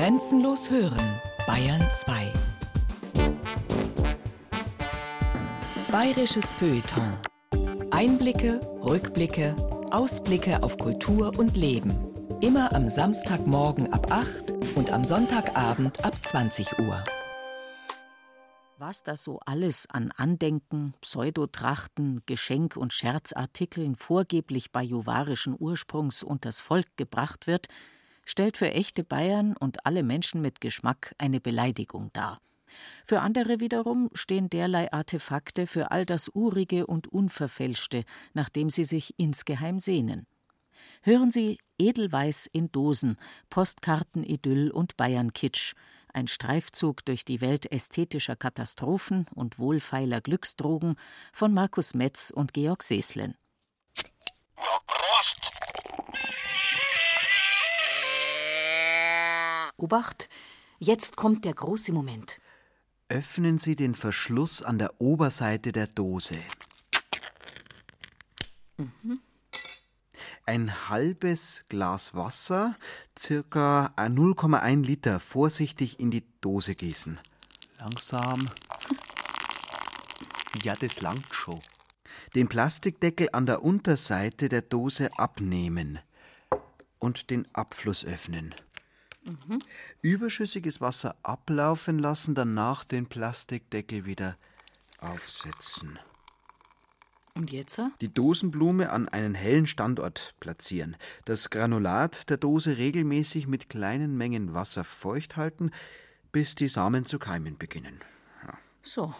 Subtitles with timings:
[0.00, 2.32] Grenzenlos hören, Bayern 2.
[5.92, 7.18] Bayerisches Feuilleton.
[7.90, 9.54] Einblicke, Rückblicke,
[9.90, 11.92] Ausblicke auf Kultur und Leben.
[12.40, 17.04] Immer am Samstagmorgen ab 8 und am Sonntagabend ab 20 Uhr.
[18.78, 26.86] Was da so alles an Andenken, Pseudotrachten, Geschenk- und Scherzartikeln vorgeblich bajuwarischen Ursprungs unters Volk
[26.96, 27.68] gebracht wird,
[28.30, 32.40] stellt für echte Bayern und alle Menschen mit Geschmack eine Beleidigung dar.
[33.04, 38.84] Für andere wiederum stehen derlei Artefakte für all das Urige und Unverfälschte, nach dem sie
[38.84, 40.26] sich insgeheim sehnen.
[41.02, 43.16] Hören Sie Edelweiß in Dosen,
[43.48, 45.74] Postkartenidyll und Bayernkitsch,
[46.12, 50.96] ein Streifzug durch die Welt ästhetischer Katastrophen und wohlfeiler Glücksdrogen
[51.32, 53.34] von Markus Metz und Georg Seeslen.
[54.86, 55.59] Prost!
[59.80, 60.28] Obacht,
[60.78, 62.40] jetzt kommt der große Moment.
[63.08, 66.36] Öffnen Sie den Verschluss an der Oberseite der Dose.
[68.76, 69.20] Mhm.
[70.46, 72.76] Ein halbes Glas Wasser,
[73.18, 77.20] circa 0,1 Liter, vorsichtig in die Dose gießen.
[77.78, 78.48] Langsam.
[80.64, 81.60] Ja, das langt schon.
[82.34, 86.00] Den Plastikdeckel an der Unterseite der Dose abnehmen
[86.98, 88.54] und den Abfluss öffnen.
[89.24, 89.58] Mhm.
[90.02, 94.36] Überschüssiges Wasser ablaufen lassen, danach den Plastikdeckel wieder
[94.98, 95.98] aufsetzen.
[97.34, 97.80] Und jetzt?
[98.00, 100.96] Die Dosenblume an einen hellen Standort platzieren.
[101.24, 105.70] Das Granulat der Dose regelmäßig mit kleinen Mengen Wasser feucht halten,
[106.32, 108.00] bis die Samen zu keimen beginnen.
[108.46, 108.58] Ja.
[108.82, 109.14] So,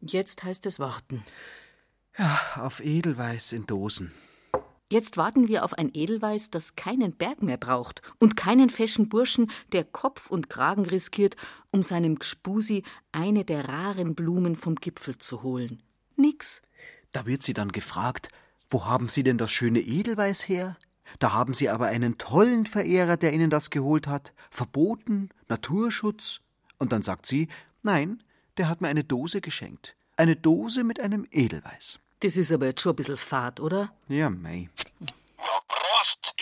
[0.00, 1.24] jetzt heißt es warten.
[2.16, 4.12] Ja, auf Edelweiß in Dosen.
[4.90, 9.50] Jetzt warten wir auf ein Edelweiß, das keinen Berg mehr braucht und keinen feschen Burschen,
[9.72, 11.36] der Kopf und Kragen riskiert,
[11.70, 15.82] um seinem Gspusi eine der raren Blumen vom Gipfel zu holen.
[16.16, 16.62] Nix.
[17.12, 18.30] Da wird sie dann gefragt,
[18.70, 20.76] wo haben Sie denn das schöne Edelweiß her?
[21.18, 24.34] Da haben Sie aber einen tollen Verehrer, der Ihnen das geholt hat.
[24.50, 26.40] Verboten, Naturschutz.
[26.78, 27.48] Und dann sagt sie,
[27.82, 28.22] nein,
[28.56, 29.96] der hat mir eine Dose geschenkt.
[30.16, 31.98] Eine Dose mit einem Edelweiß.
[32.20, 33.92] Das ist aber jetzt schon ein bisschen fad, oder?
[34.08, 34.68] Ja, mei.
[34.98, 35.06] Na,
[35.68, 36.34] Prost!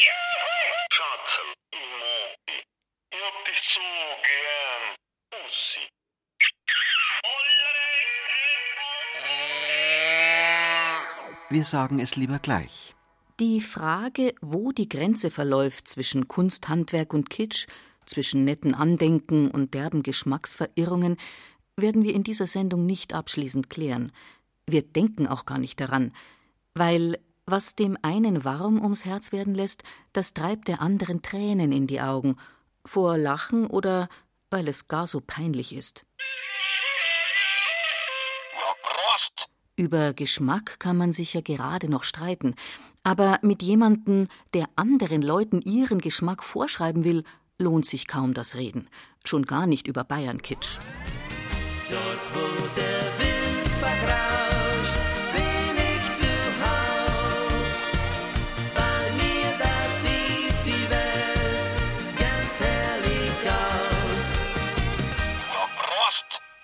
[0.91, 1.53] Schatzel,
[3.11, 3.81] ich hab dich so
[4.25, 4.97] gern.
[5.31, 5.89] Bussi.
[11.51, 12.95] Wir sagen es lieber gleich.
[13.39, 17.67] Die Frage, wo die Grenze verläuft zwischen Kunst, Handwerk und Kitsch,
[18.07, 21.19] zwischen netten Andenken und derben Geschmacksverirrungen,
[21.77, 24.13] werden wir in dieser Sendung nicht abschließend klären.
[24.69, 26.13] Wir denken auch gar nicht daran,
[26.75, 31.87] weil was dem einen warm ums Herz werden lässt, das treibt der anderen Tränen in
[31.87, 32.37] die Augen,
[32.85, 34.09] vor Lachen oder
[34.51, 36.05] weil es gar so peinlich ist.
[38.83, 39.49] Prost!
[39.77, 42.57] Über Geschmack kann man sich ja gerade noch streiten,
[43.05, 47.23] aber mit jemandem, der anderen Leuten ihren Geschmack vorschreiben will,
[47.59, 48.89] lohnt sich kaum das Reden,
[49.25, 50.79] schon gar nicht über Bayernkitsch.
[51.89, 52.96] Dort, wo der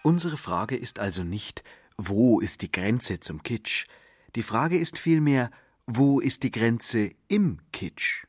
[0.03, 1.63] Unsere Frage ist also nicht,
[1.97, 3.87] wo ist die Grenze zum Kitsch?
[4.35, 5.51] Die Frage ist vielmehr,
[5.87, 8.27] wo ist die Grenze im Kitsch?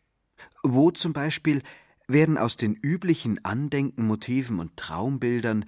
[0.61, 1.63] Wo zum Beispiel
[2.07, 5.65] werden aus den üblichen Andenken, Motiven und Traumbildern,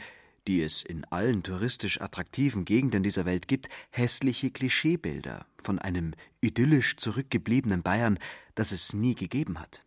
[0.47, 6.97] die es in allen touristisch attraktiven Gegenden dieser Welt gibt, hässliche Klischeebilder von einem idyllisch
[6.97, 8.19] zurückgebliebenen Bayern,
[8.53, 9.83] das es nie gegeben hat.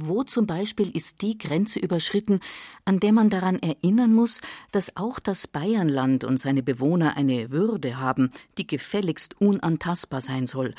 [0.00, 2.38] Wo zum Beispiel ist die Grenze überschritten,
[2.84, 7.98] an der man daran erinnern muss, dass auch das Bayernland und seine Bewohner eine Würde
[7.98, 10.76] haben, die gefälligst unantastbar sein soll,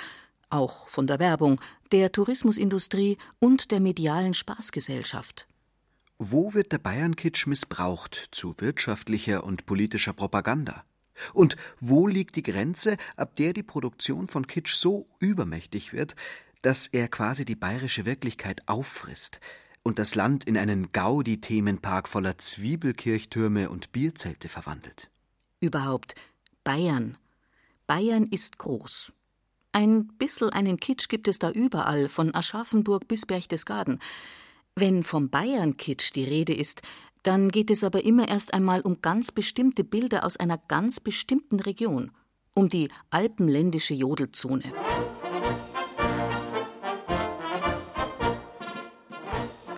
[0.49, 1.59] auch von der Werbung,
[1.91, 5.47] der Tourismusindustrie und der medialen Spaßgesellschaft.
[6.17, 10.85] Wo wird der Bayernkitsch missbraucht zu wirtschaftlicher und politischer Propaganda?
[11.33, 16.15] Und wo liegt die Grenze, ab der die Produktion von Kitsch so übermächtig wird,
[16.61, 19.39] dass er quasi die bayerische Wirklichkeit auffrisst
[19.83, 25.09] und das Land in einen Gaudi-Themenpark voller Zwiebelkirchtürme und Bierzelte verwandelt.
[25.59, 26.15] Überhaupt
[26.63, 27.17] Bayern.
[27.87, 29.11] Bayern ist groß.
[29.71, 33.99] Ein bissel einen Kitsch gibt es da überall, von Aschaffenburg bis Berchtesgaden.
[34.75, 36.81] Wenn vom Bayern-Kitsch die Rede ist,
[37.23, 41.59] dann geht es aber immer erst einmal um ganz bestimmte Bilder aus einer ganz bestimmten
[41.59, 42.11] Region,
[42.53, 44.63] um die alpenländische Jodelzone.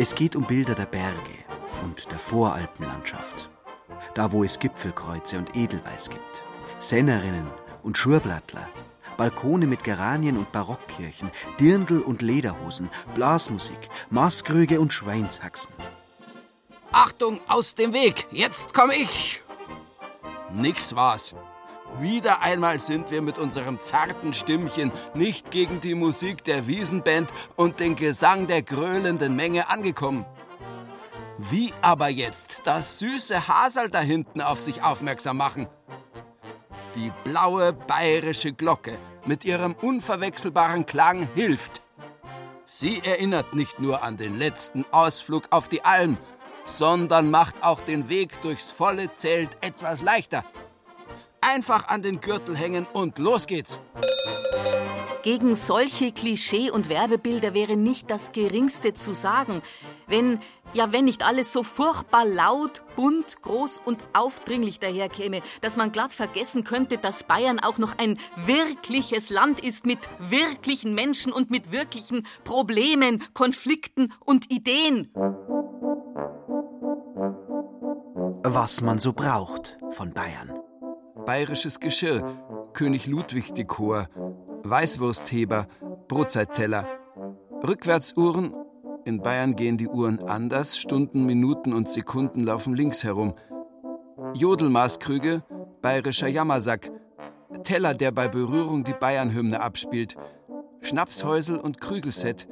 [0.02, 1.38] Es geht um Bilder der Berge,
[1.84, 3.52] und der Voralpenlandschaft.
[4.16, 6.44] Da, wo es Gipfelkreuze und Edelweiß gibt,
[6.80, 7.46] Sennerinnen
[7.84, 8.68] und Schurblattler,
[9.16, 13.78] Balkone mit Geranien und Barockkirchen, Dirndl und Lederhosen, Blasmusik,
[14.10, 15.72] Maßkrüge und Schweinshaxen.
[16.92, 18.26] Achtung, aus dem Weg!
[18.32, 19.44] Jetzt komm ich!
[20.52, 21.36] Nix war's.
[22.00, 27.80] Wieder einmal sind wir mit unserem zarten Stimmchen nicht gegen die Musik der Wiesenband und
[27.80, 30.26] den Gesang der gröhlenden Menge angekommen.
[31.38, 35.68] Wie aber jetzt das süße Hasel da hinten auf sich aufmerksam machen?
[36.96, 41.82] Die blaue bayerische Glocke mit ihrem unverwechselbaren Klang hilft.
[42.66, 46.18] Sie erinnert nicht nur an den letzten Ausflug auf die Alm,
[46.64, 50.46] sondern macht auch den Weg durchs volle Zelt etwas leichter.
[51.42, 53.80] Einfach an den Gürtel hängen und los geht's.
[55.24, 59.62] Gegen solche Klischee- und Werbebilder wäre nicht das Geringste zu sagen.
[60.08, 60.40] Wenn,
[60.74, 66.14] ja, wenn nicht alles so furchtbar laut, bunt, groß und aufdringlich daherkäme, dass man glatt
[66.14, 71.72] vergessen könnte, dass Bayern auch noch ein wirkliches Land ist mit wirklichen Menschen und mit
[71.72, 75.12] wirklichen Problemen, Konflikten und Ideen.
[78.44, 80.60] Was man so braucht von Bayern.
[81.26, 82.24] Bayerisches Geschirr,
[82.74, 84.08] König Ludwig Dekor,
[84.64, 85.68] Weißwurstheber,
[86.08, 86.88] Brotzeit-Teller,
[87.66, 88.54] Rückwärtsuhren.
[89.06, 93.36] In Bayern gehen die Uhren anders, Stunden, Minuten und Sekunden laufen links herum.
[94.34, 95.44] Jodelmaßkrüge,
[95.82, 96.92] bayerischer Jammersack,
[97.64, 100.16] Teller, der bei Berührung die Bayernhymne abspielt,
[100.82, 102.48] Schnapshäusel und Krügelset,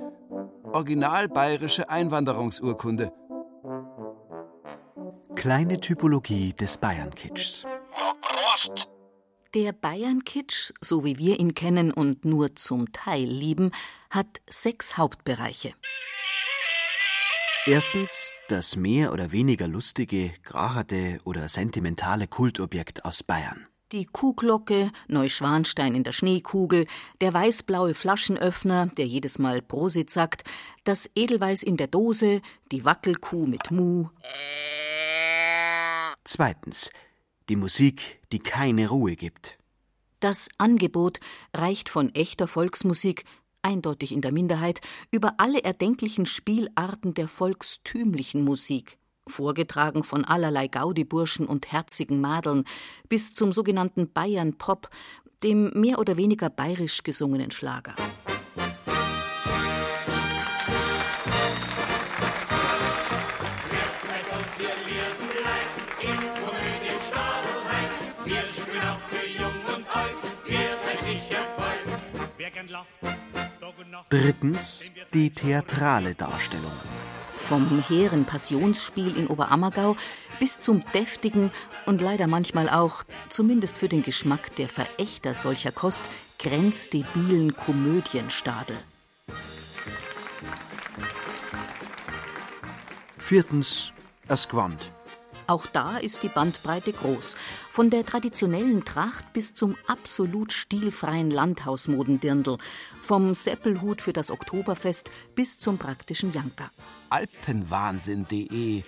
[0.71, 3.11] original bayerische Einwanderungsurkunde.
[5.35, 7.65] Kleine Typologie des Bayern-Kitschs.
[8.59, 8.89] Prost!
[9.55, 13.71] Der Bayern-Kitsch, so wie wir ihn kennen und nur zum Teil lieben,
[14.11, 15.73] hat sechs Hauptbereiche.
[17.65, 23.67] Erstens das mehr oder weniger lustige, gracherte oder sentimentale Kultobjekt aus Bayern.
[23.91, 26.85] Die Kuhglocke, Neuschwanstein in der Schneekugel,
[27.21, 30.43] der weißblaue Flaschenöffner, der jedes Mal Prosit sagt,
[30.83, 32.41] das Edelweiß in der Dose,
[32.71, 34.09] die Wackelkuh mit Mu.
[36.23, 36.91] Zweitens
[37.49, 39.57] die Musik, die keine Ruhe gibt.
[40.19, 41.19] Das Angebot
[41.53, 43.23] reicht von echter Volksmusik,
[43.61, 44.81] eindeutig in der Minderheit,
[45.11, 48.97] über alle erdenklichen Spielarten der volkstümlichen Musik,
[49.27, 52.65] vorgetragen von allerlei Gaudiburschen und herzigen Madeln,
[53.07, 54.89] bis zum sogenannten Bayern-Pop,
[55.43, 57.95] dem mehr oder weniger bayerisch gesungenen Schlager.
[74.09, 76.71] Drittens die theatrale Darstellung.
[77.37, 79.95] Vom hehren Passionsspiel in Oberammergau
[80.39, 81.51] bis zum deftigen
[81.85, 86.03] und leider manchmal auch, zumindest für den Geschmack der Verächter solcher Kost,
[86.37, 88.77] grenzdebilen Komödienstadel.
[93.17, 93.93] Viertens
[94.49, 94.91] Gewand.
[95.49, 97.35] Auch da ist die Bandbreite groß.
[97.71, 102.57] Von der traditionellen Tracht bis zum absolut stilfreien Landhausmodendirndl.
[103.01, 106.69] Vom Seppelhut für das Oktoberfest bis zum praktischen Janker.
[107.09, 108.83] Alpenwahnsinn.de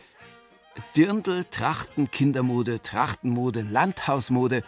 [0.95, 4.63] Dirndl, Trachten, Kindermode, Trachtenmode, Landhausmode.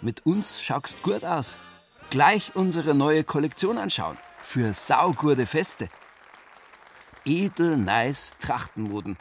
[0.00, 1.56] Mit uns schaust gut aus.
[2.10, 4.18] Gleich unsere neue Kollektion anschauen.
[4.40, 5.88] Für saugurde Feste.
[7.24, 9.18] Edel, nice Trachtenmoden.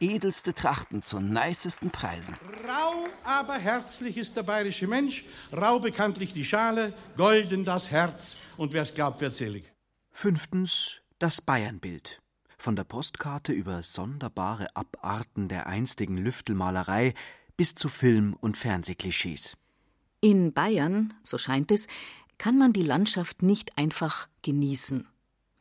[0.00, 2.36] Edelste Trachten zu nicesten Preisen.
[2.68, 8.72] Rau, aber herzlich ist der bayerische Mensch, rau bekanntlich die Schale, golden das Herz und
[8.72, 9.64] wer's glaubt, wird selig.
[10.12, 12.22] Fünftens das Bayernbild.
[12.58, 17.14] Von der Postkarte über sonderbare Abarten der einstigen Lüftelmalerei
[17.56, 19.56] bis zu Film- und Fernsehklischees.
[20.20, 21.88] In Bayern, so scheint es,
[22.38, 25.08] kann man die Landschaft nicht einfach genießen.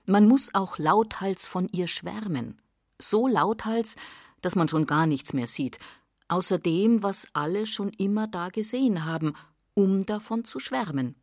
[0.06, 2.62] Man muss auch lauthals von ihr schwärmen.
[3.00, 3.96] So lauthals,
[4.47, 5.77] dass man schon gar nichts mehr sieht,
[6.29, 9.33] außer dem, was alle schon immer da gesehen haben,
[9.73, 11.15] um davon zu schwärmen.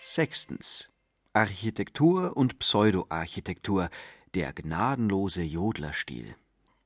[0.00, 0.88] Sechstens
[1.32, 3.88] Architektur und Pseudoarchitektur,
[4.36, 6.36] der gnadenlose Jodlerstil.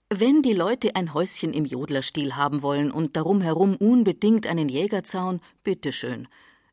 [0.09, 5.43] Wenn die Leute ein Häuschen im Jodlerstil haben wollen und darum herum unbedingt einen Jägerzaun,
[5.63, 6.29] bitteschön.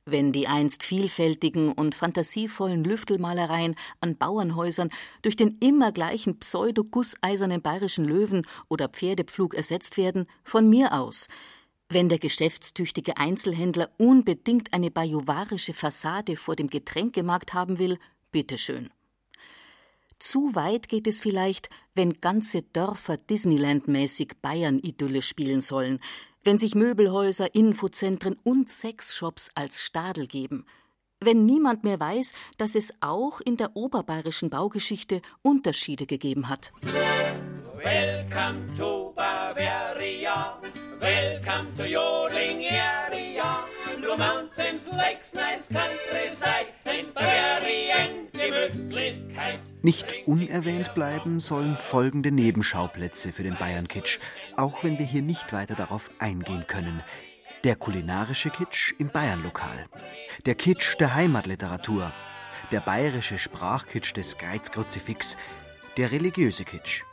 [0.05, 4.89] Wenn die einst vielfältigen und fantasievollen Lüftelmalereien an Bauernhäusern
[5.21, 11.27] durch den immer gleichen pseudo-gusseisernen bayerischen Löwen oder Pferdepflug ersetzt werden, von mir aus.
[11.87, 17.99] Wenn der geschäftstüchtige Einzelhändler unbedingt eine bajuwarische Fassade vor dem Getränkemarkt haben will,
[18.31, 18.89] bitteschön.
[20.17, 25.99] Zu weit geht es vielleicht, wenn ganze Dörfer Disneyland-mäßig Bayern-Idylle spielen sollen,
[26.43, 30.65] wenn sich Möbelhäuser, Infozentren und Sexshops als Stadel geben,
[31.19, 36.73] wenn niemand mehr weiß, dass es auch in der oberbayerischen Baugeschichte Unterschiede gegeben hat.
[37.83, 40.59] Welcome to Bavaria,
[40.99, 43.63] welcome to Jodling area,
[44.01, 46.73] Blue Mountains, Lakes, nice countryside.
[49.83, 54.19] Nicht unerwähnt bleiben sollen folgende Nebenschauplätze für den Bayern-Kitsch,
[54.55, 57.03] auch wenn wir hier nicht weiter darauf eingehen können.
[57.63, 59.85] Der kulinarische Kitsch im Bayernlokal,
[60.45, 62.11] der Kitsch der Heimatliteratur,
[62.71, 65.37] der bayerische Sprachkitsch des Kreuzkruzifix,
[65.97, 67.03] der religiöse Kitsch.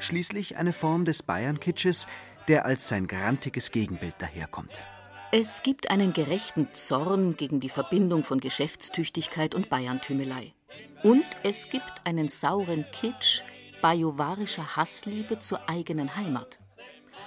[0.00, 2.06] Schließlich eine Form des Bayern-Kitsches,
[2.46, 4.82] der als sein grantiges Gegenbild daherkommt.
[5.30, 10.54] Es gibt einen gerechten Zorn gegen die Verbindung von Geschäftstüchtigkeit und Bayerntümelei.
[11.02, 13.42] Und es gibt einen sauren Kitsch
[13.82, 16.60] bajuwarischer Hassliebe zur eigenen Heimat.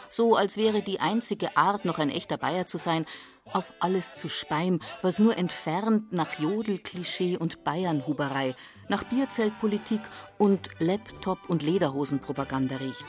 [0.10, 3.05] So als wäre die einzige Art, noch ein echter Bayer zu sein,
[3.46, 8.55] auf alles zu speien, was nur entfernt nach Jodelklischee und Bayernhuberei,
[8.89, 10.01] nach Bierzeltpolitik
[10.39, 13.05] und Laptop- und Lederhosenpropaganda riecht.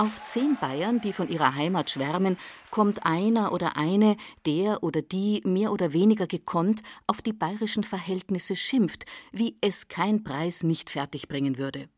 [0.00, 2.38] Auf zehn Bayern, die von ihrer Heimat schwärmen,
[2.70, 4.16] kommt einer oder eine,
[4.46, 10.24] der oder die mehr oder weniger gekonnt auf die bayerischen Verhältnisse schimpft, wie es kein
[10.24, 11.90] Preis nicht fertigbringen würde.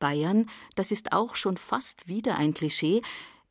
[0.00, 3.02] Bayern, das ist auch schon fast wieder ein Klischee,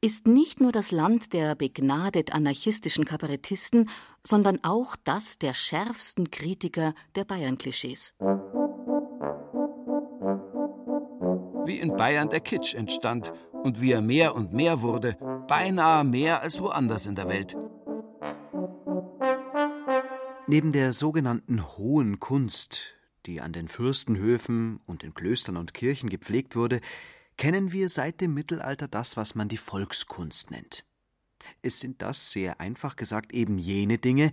[0.02, 3.90] ist nicht nur das Land der begnadet anarchistischen Kabarettisten,
[4.22, 8.16] sondern auch das der schärfsten Kritiker der Bayern-Klischees.
[11.70, 15.16] Wie in Bayern der Kitsch entstand und wie er mehr und mehr wurde,
[15.48, 17.56] beinahe mehr als woanders in der Welt.
[20.48, 22.96] Neben der sogenannten hohen Kunst,
[23.28, 26.82] die an den Fürstenhöfen und in Klöstern und Kirchen gepflegt wurde,
[27.38, 30.86] kennen wir seit dem Mittelalter das, was man die Volkskunst nennt.
[31.62, 34.32] Es sind das, sehr einfach gesagt, eben jene Dinge,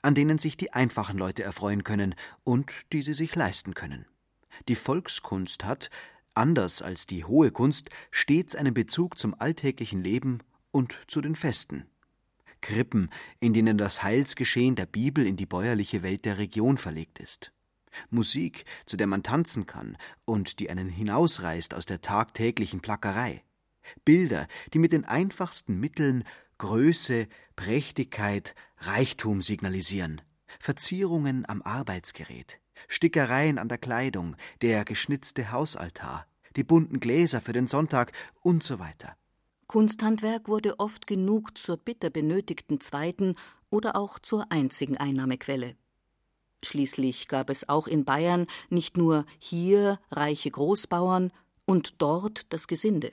[0.00, 2.14] an denen sich die einfachen Leute erfreuen können
[2.44, 4.06] und die sie sich leisten können.
[4.68, 5.90] Die Volkskunst hat,
[6.38, 10.38] anders als die hohe Kunst, stets einen Bezug zum alltäglichen Leben
[10.70, 11.84] und zu den Festen.
[12.60, 17.52] Krippen, in denen das Heilsgeschehen der Bibel in die bäuerliche Welt der Region verlegt ist.
[18.10, 23.42] Musik, zu der man tanzen kann und die einen hinausreißt aus der tagtäglichen Plackerei.
[24.04, 26.24] Bilder, die mit den einfachsten Mitteln
[26.58, 30.20] Größe, Prächtigkeit, Reichtum signalisieren.
[30.58, 36.26] Verzierungen am Arbeitsgerät, Stickereien an der Kleidung, der geschnitzte Hausaltar,
[36.56, 38.12] die bunten Gläser für den Sonntag
[38.42, 39.16] und so weiter.
[39.66, 43.34] Kunsthandwerk wurde oft genug zur bitter benötigten zweiten
[43.70, 45.76] oder auch zur einzigen Einnahmequelle.
[46.64, 51.32] Schließlich gab es auch in Bayern nicht nur hier reiche Großbauern
[51.66, 53.10] und dort das Gesinde.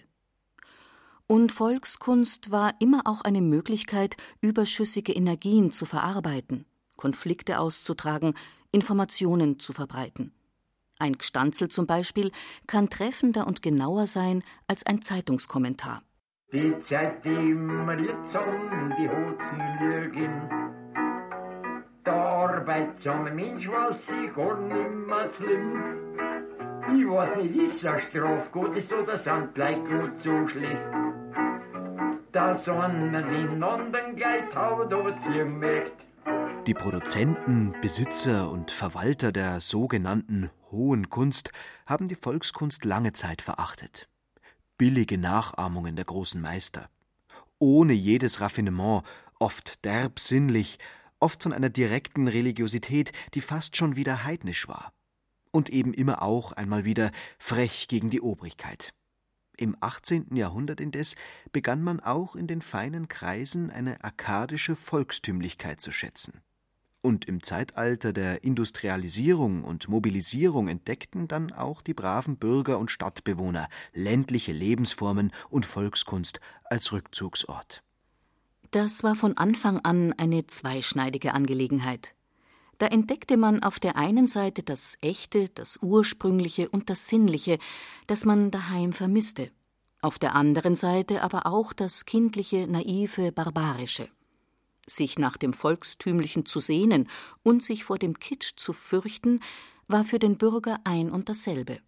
[1.27, 6.65] Und Volkskunst war immer auch eine Möglichkeit, überschüssige Energien zu verarbeiten,
[6.97, 8.35] Konflikte auszutragen,
[8.71, 10.34] Informationen zu verbreiten.
[10.99, 12.31] Ein Gstanzel zum Beispiel
[12.67, 16.01] kann treffender und genauer sein als ein Zeitungskommentar.
[16.53, 20.65] Die Zeit, die immer jetzt um die Hosen lügen
[22.05, 25.83] der arbeitsame Mensch was ich gar nimmer schlimm.
[26.87, 30.77] Ich weiß nicht, ist er Straf Gottes oder sind Leute gut so schlecht.
[32.31, 36.05] Dass einer den anderen gleich haut oder ziehen möchte.
[36.67, 41.51] Die Produzenten, Besitzer und Verwalter der sogenannten hohen Kunst
[41.87, 44.07] haben die Volkskunst lange Zeit verachtet.
[44.77, 46.89] Billige Nachahmungen der großen Meister.
[47.57, 49.03] Ohne jedes Raffinement,
[49.39, 50.77] oft derb sinnlich,
[51.19, 54.93] oft von einer direkten Religiosität, die fast schon wieder heidnisch war.
[55.51, 58.93] Und eben immer auch einmal wieder frech gegen die Obrigkeit.
[59.57, 60.35] Im 18.
[60.35, 61.15] Jahrhundert indes
[61.53, 66.41] begann man auch in den feinen Kreisen eine arkadische Volkstümlichkeit zu schätzen.
[67.05, 73.67] Und im Zeitalter der Industrialisierung und Mobilisierung entdeckten dann auch die braven Bürger und Stadtbewohner
[73.93, 77.83] ländliche Lebensformen und Volkskunst als Rückzugsort.
[78.71, 82.15] Das war von Anfang an eine zweischneidige Angelegenheit.
[82.79, 87.59] Da entdeckte man auf der einen Seite das Echte, das Ursprüngliche und das Sinnliche,
[88.07, 89.51] das man daheim vermisste,
[90.01, 94.09] auf der anderen Seite aber auch das kindliche, naive, barbarische.
[94.87, 97.09] Sich nach dem Volkstümlichen zu sehnen
[97.43, 99.39] und sich vor dem Kitsch zu fürchten,
[99.87, 101.79] war für den Bürger ein und dasselbe.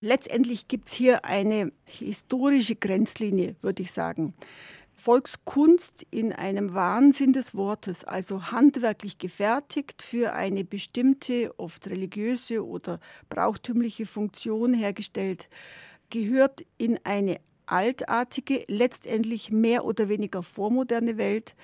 [0.00, 4.34] Letztendlich gibt es hier eine historische Grenzlinie, würde ich sagen.
[4.94, 12.98] Volkskunst in einem Wahnsinn des Wortes, also handwerklich gefertigt für eine bestimmte, oft religiöse oder
[13.28, 15.48] brauchtümliche Funktion hergestellt,
[16.10, 21.56] gehört in eine altartige, letztendlich mehr oder weniger vormoderne Welt,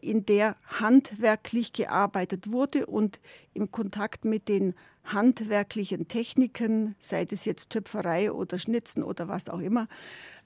[0.00, 3.20] in der handwerklich gearbeitet wurde und
[3.54, 9.60] im Kontakt mit den handwerklichen Techniken, sei es jetzt Töpferei oder Schnitzen oder was auch
[9.60, 9.88] immer,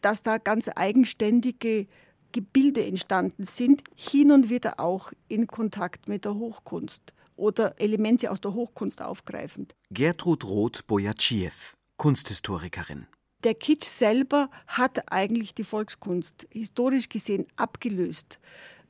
[0.01, 1.87] dass da ganz eigenständige
[2.33, 8.41] Gebilde entstanden sind, hin und wieder auch in Kontakt mit der Hochkunst oder Elemente aus
[8.41, 9.75] der Hochkunst aufgreifend.
[9.91, 11.53] Gertrud Roth-Bojacziew,
[11.97, 13.07] Kunsthistorikerin.
[13.45, 18.39] Der Kitsch selber hat eigentlich die Volkskunst historisch gesehen abgelöst.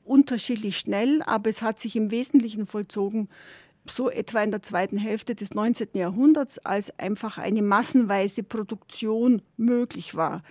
[0.05, 3.27] Unterschiedlich schnell, aber es hat sich im Wesentlichen vollzogen
[3.87, 5.89] so etwa in der zweiten Hälfte des 19.
[5.93, 10.43] Jahrhunderts, als einfach eine massenweise Produktion möglich war.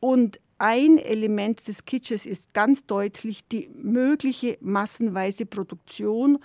[0.00, 6.38] Und ein Element des Kitsches ist ganz deutlich die mögliche massenweise Produktion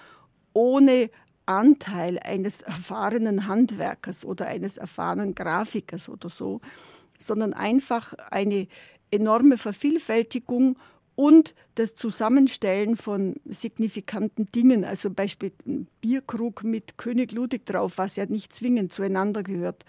[0.54, 1.10] ohne
[1.46, 6.62] Anteil eines erfahrenen Handwerkers oder eines erfahrenen Grafikers oder so,
[7.18, 8.68] sondern einfach eine
[9.12, 10.78] enorme Vervielfältigung
[11.16, 18.16] und das Zusammenstellen von signifikanten Dingen, also Beispiel ein Bierkrug mit König Ludwig drauf, was
[18.16, 19.86] ja nicht zwingend zueinander gehört,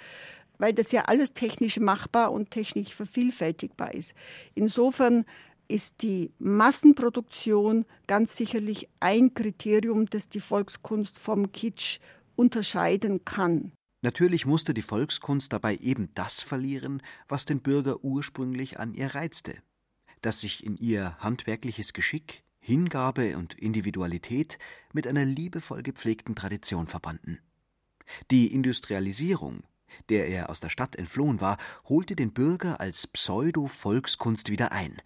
[0.58, 4.14] weil das ja alles technisch machbar und technisch vervielfältigbar ist.
[4.54, 5.24] Insofern
[5.68, 12.00] ist die Massenproduktion ganz sicherlich ein Kriterium, das die Volkskunst vom Kitsch
[12.36, 13.72] unterscheiden kann.
[14.02, 19.54] Natürlich musste die Volkskunst dabei eben das verlieren, was den Bürger ursprünglich an ihr reizte,
[20.24, 24.58] dass sich in ihr handwerkliches Geschick, Hingabe und Individualität
[24.94, 27.40] mit einer liebevoll gepflegten Tradition verbanden.
[28.30, 29.64] Die Industrialisierung,
[30.08, 35.02] der er aus der Stadt entflohen war, holte den Bürger als Pseudo-Volkskunst wieder ein,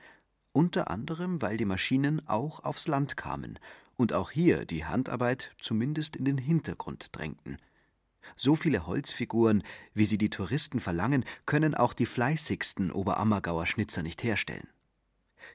[0.52, 3.58] unter anderem, weil die Maschinen auch aufs Land kamen
[3.96, 7.58] und auch hier die Handarbeit zumindest in den Hintergrund drängten.
[8.36, 14.22] So viele Holzfiguren, wie sie die Touristen verlangen, können auch die fleißigsten Oberammergauer Schnitzer nicht
[14.22, 14.68] herstellen.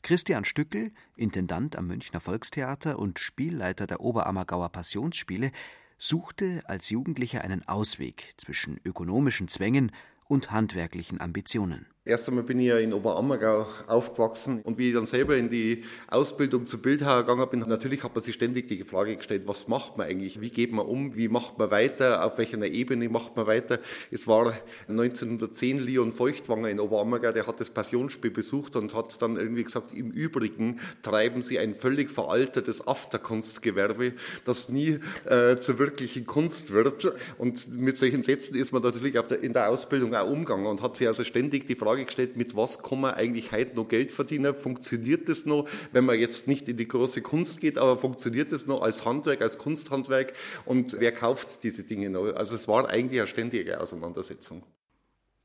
[0.02, 5.52] Christian Stückel, Intendant am Münchner Volkstheater und Spielleiter der Oberammergauer Passionsspiele,
[5.98, 9.92] suchte als Jugendlicher einen Ausweg zwischen ökonomischen Zwängen
[10.26, 15.06] und handwerklichen Ambitionen Erst einmal bin ich ja in Oberammergau aufgewachsen und wie ich dann
[15.06, 19.16] selber in die Ausbildung zum Bildhauer gegangen bin, natürlich hat man sich ständig die Frage
[19.16, 20.42] gestellt, was macht man eigentlich?
[20.42, 21.16] Wie geht man um?
[21.16, 22.26] Wie macht man weiter?
[22.26, 23.80] Auf welcher Ebene macht man weiter?
[24.12, 24.52] Es war
[24.90, 29.94] 1910 Leon Feuchtwanger in Oberammergau, der hat das Passionsspiel besucht und hat dann irgendwie gesagt,
[29.94, 34.12] im Übrigen treiben sie ein völlig veraltetes Afterkunstgewerbe,
[34.44, 37.14] das nie äh, zur wirklichen Kunst wird.
[37.38, 40.98] Und mit solchen Sätzen ist man natürlich der, in der Ausbildung auch umgegangen und hat
[40.98, 44.12] sich also ständig die Frage Frage gestellt, mit was kann man eigentlich heute noch Geld
[44.12, 44.56] verdienen?
[44.56, 48.66] Funktioniert das noch, wenn man jetzt nicht in die große Kunst geht, aber funktioniert das
[48.66, 50.34] noch als Handwerk, als Kunsthandwerk?
[50.66, 52.34] Und wer kauft diese Dinge noch?
[52.34, 54.64] Also es war eigentlich eine ständige Auseinandersetzung.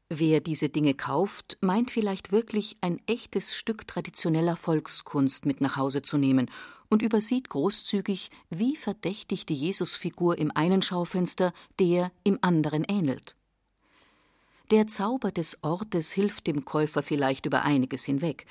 [0.08, 6.00] Wer diese Dinge kauft, meint vielleicht wirklich ein echtes Stück traditioneller Volkskunst mit nach Hause
[6.00, 6.50] zu nehmen
[6.88, 13.37] und übersieht großzügig, wie verdächtig die Jesusfigur im einen Schaufenster der im anderen ähnelt.
[14.70, 18.44] Der Zauber des Ortes hilft dem Käufer vielleicht über einiges hinweg,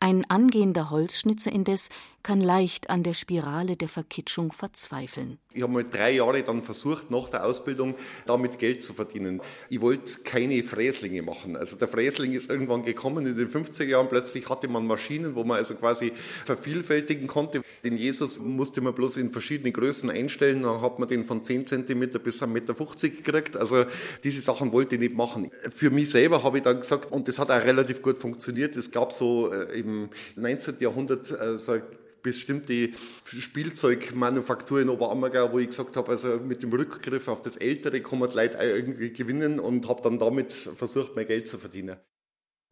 [0.00, 1.88] ein angehender Holzschnitzer indes
[2.26, 5.38] kann leicht an der Spirale der Verkitschung verzweifeln.
[5.54, 7.94] Ich habe mal drei Jahre dann versucht, nach der Ausbildung
[8.26, 9.40] damit Geld zu verdienen.
[9.70, 11.56] Ich wollte keine Fräslinge machen.
[11.56, 14.08] Also der Fräsling ist irgendwann gekommen in den 50er Jahren.
[14.08, 16.12] Plötzlich hatte man Maschinen, wo man also quasi
[16.44, 17.62] vervielfältigen konnte.
[17.84, 20.62] Den Jesus musste man bloß in verschiedene Größen einstellen.
[20.62, 23.56] Dann hat man den von 10 cm bis 1,50 Meter gekriegt.
[23.56, 23.84] Also
[24.24, 25.48] diese Sachen wollte ich nicht machen.
[25.70, 28.74] Für mich selber habe ich dann gesagt, und das hat auch relativ gut funktioniert.
[28.74, 30.74] Es gab so äh, im 19.
[30.80, 31.80] Jahrhundert äh, so
[32.26, 32.90] bestimmte
[33.24, 38.18] Spielzeugmanufaktur in Oberammergau, wo ich gesagt habe, also mit dem Rückgriff auf das Ältere kann
[38.18, 41.98] man die Leute irgendwie gewinnen und habe dann damit versucht, mein Geld zu verdienen.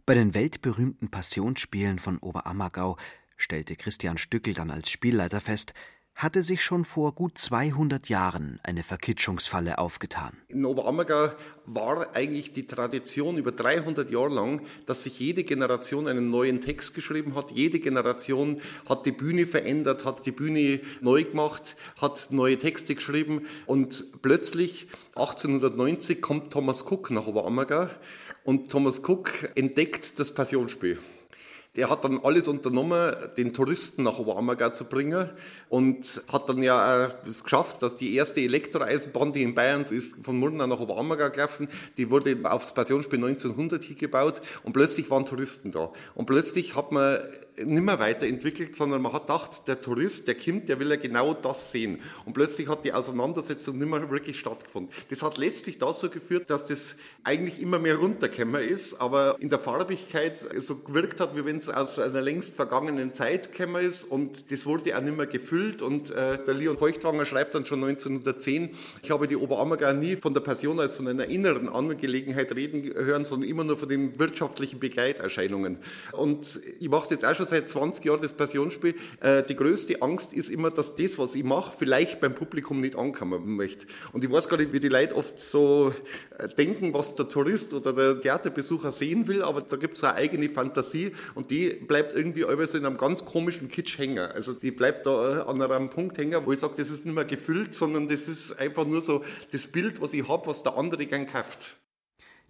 [0.07, 2.97] Bei den weltberühmten Passionsspielen von Oberammergau
[3.37, 5.73] stellte Christian Stückel dann als Spielleiter fest,
[6.15, 10.37] hatte sich schon vor gut 200 Jahren eine Verkitschungsfalle aufgetan.
[10.49, 11.31] In Oberammergau
[11.67, 16.95] war eigentlich die Tradition über 300 Jahre lang, dass sich jede Generation einen neuen Text
[16.95, 17.51] geschrieben hat.
[17.51, 23.43] Jede Generation hat die Bühne verändert, hat die Bühne neu gemacht, hat neue Texte geschrieben
[23.67, 27.89] und plötzlich 1890 kommt Thomas Cook nach Oberammergau
[28.45, 30.99] und Thomas Cook entdeckt das Passionsspiel.
[31.77, 35.29] Der hat dann alles unternommen, den Touristen nach Oberammergau zu bringen
[35.69, 40.39] und hat dann ja es geschafft, dass die erste Elektroeisenbahn, die in Bayern ist, von
[40.39, 45.73] Murnau nach Oberammergau gelaufen, die wurde aufs Passionsspiel 1900 hier gebaut und plötzlich waren Touristen
[45.73, 45.91] da.
[46.15, 47.19] Und plötzlich hat man
[47.57, 51.35] nicht mehr weiterentwickelt, sondern man hat gedacht, der Tourist, der kommt, der will ja genau
[51.35, 52.01] das sehen.
[52.25, 54.93] Und plötzlich hat die Auseinandersetzung nicht mehr wirklich stattgefunden.
[55.11, 59.59] Das hat letztlich dazu geführt, dass das eigentlich immer mehr runtergekommen ist, aber in der
[59.59, 64.51] Farbigkeit so gewirkt hat, wie wenn es aus einer längst vergangenen Zeit gekommen ist und
[64.51, 68.71] das wurde auch nicht mehr gefüllt und äh, der Leon Feuchtwanger schreibt dann schon 1910,
[69.03, 73.25] ich habe die Oberammergau nie von der Passion als von einer inneren Angelegenheit reden hören,
[73.25, 75.79] sondern immer nur von den wirtschaftlichen Begleiterscheinungen.
[76.13, 78.95] Und ich mache es jetzt auch schon seit 20 Jahren, das Passionsspiel.
[79.21, 82.97] Äh, die größte Angst ist immer, dass das, was ich mache, vielleicht beim Publikum nicht
[82.97, 83.87] ankommen möchte.
[84.13, 85.93] Und ich weiß gar nicht, wie die Leute oft so
[86.39, 90.15] äh, denken, was der Tourist oder der Theaterbesucher sehen will, aber da gibt es eine
[90.15, 94.19] eigene Fantasie und die bleibt irgendwie immer so in einem ganz komischen Kitsch hängen.
[94.19, 97.15] Also die bleibt da äh, an einem Punkt hängen, wo ich sage, das ist nicht
[97.15, 100.77] mehr gefüllt, sondern das ist einfach nur so das Bild, was ich habe, was der
[100.77, 101.77] andere gern kauft.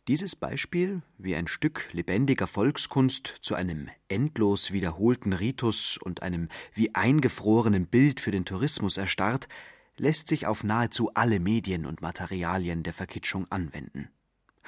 [0.07, 6.95] Dieses Beispiel, wie ein Stück lebendiger Volkskunst zu einem endlos wiederholten Ritus und einem wie
[6.95, 9.49] eingefrorenen Bild für den Tourismus erstarrt,
[9.97, 14.11] lässt sich auf nahezu alle Medien und Materialien der Verkitschung anwenden.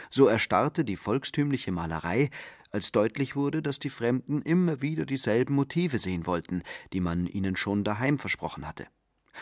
[0.09, 2.31] So erstarrte die volkstümliche Malerei,
[2.71, 6.63] als deutlich wurde, dass die Fremden immer wieder dieselben Motive sehen wollten,
[6.95, 8.87] die man ihnen schon daheim versprochen hatte.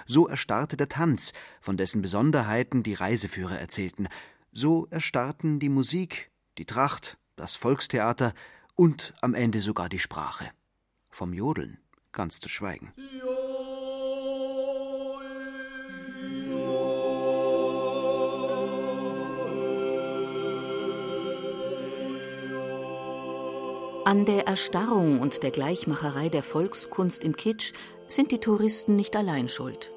[0.07, 4.09] So erstarrte der Tanz, von dessen Besonderheiten die Reiseführer erzählten,
[4.55, 8.33] so erstarrten die Musik, die Tracht, das Volkstheater
[8.77, 10.51] und am Ende sogar die Sprache.
[11.11, 11.79] Vom Jodeln
[12.13, 12.93] ganz zu schweigen.
[24.07, 27.73] An der Erstarrung und der Gleichmacherei der Volkskunst im Kitsch
[28.07, 29.94] sind die Touristen nicht allein schuld.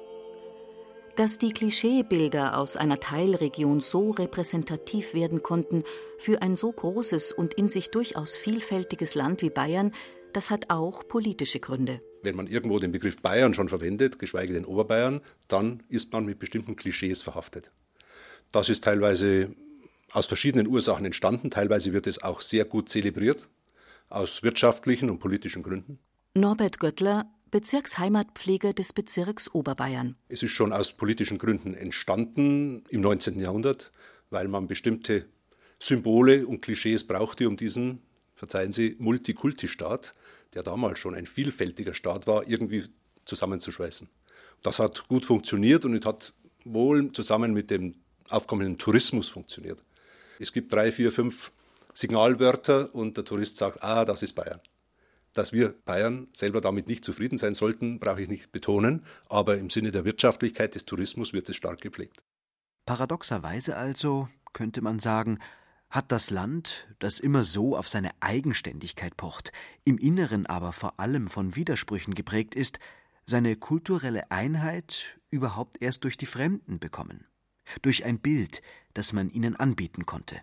[1.18, 5.82] Dass die Klischeebilder aus einer Teilregion so repräsentativ werden konnten
[6.16, 9.90] für ein so großes und in sich durchaus vielfältiges Land wie Bayern,
[10.32, 12.00] das hat auch politische Gründe.
[12.22, 16.38] Wenn man irgendwo den Begriff Bayern schon verwendet, geschweige denn Oberbayern, dann ist man mit
[16.38, 17.72] bestimmten Klischees verhaftet.
[18.52, 19.56] Das ist teilweise
[20.12, 23.48] aus verschiedenen Ursachen entstanden, teilweise wird es auch sehr gut zelebriert,
[24.08, 25.98] aus wirtschaftlichen und politischen Gründen.
[26.34, 30.16] Norbert Göttler, Bezirksheimatpfleger des Bezirks Oberbayern.
[30.28, 33.40] Es ist schon aus politischen Gründen entstanden im 19.
[33.40, 33.92] Jahrhundert,
[34.30, 35.26] weil man bestimmte
[35.78, 38.02] Symbole und Klischees brauchte, um diesen,
[38.34, 40.14] verzeihen Sie, Multikulti-Staat,
[40.54, 42.84] der damals schon ein vielfältiger Staat war, irgendwie
[43.24, 44.08] zusammenzuschweißen.
[44.62, 46.32] Das hat gut funktioniert und es hat
[46.64, 47.94] wohl zusammen mit dem
[48.28, 49.82] aufkommenden Tourismus funktioniert.
[50.38, 51.52] Es gibt drei, vier, fünf
[51.94, 54.60] Signalwörter und der Tourist sagt, ah, das ist Bayern.
[55.38, 59.70] Dass wir Bayern selber damit nicht zufrieden sein sollten, brauche ich nicht betonen, aber im
[59.70, 62.24] Sinne der Wirtschaftlichkeit des Tourismus wird es stark gepflegt.
[62.86, 65.38] Paradoxerweise also, könnte man sagen,
[65.90, 69.52] hat das Land, das immer so auf seine Eigenständigkeit pocht,
[69.84, 72.80] im Inneren aber vor allem von Widersprüchen geprägt ist,
[73.24, 77.28] seine kulturelle Einheit überhaupt erst durch die Fremden bekommen,
[77.82, 78.60] durch ein Bild,
[78.92, 80.40] das man ihnen anbieten konnte.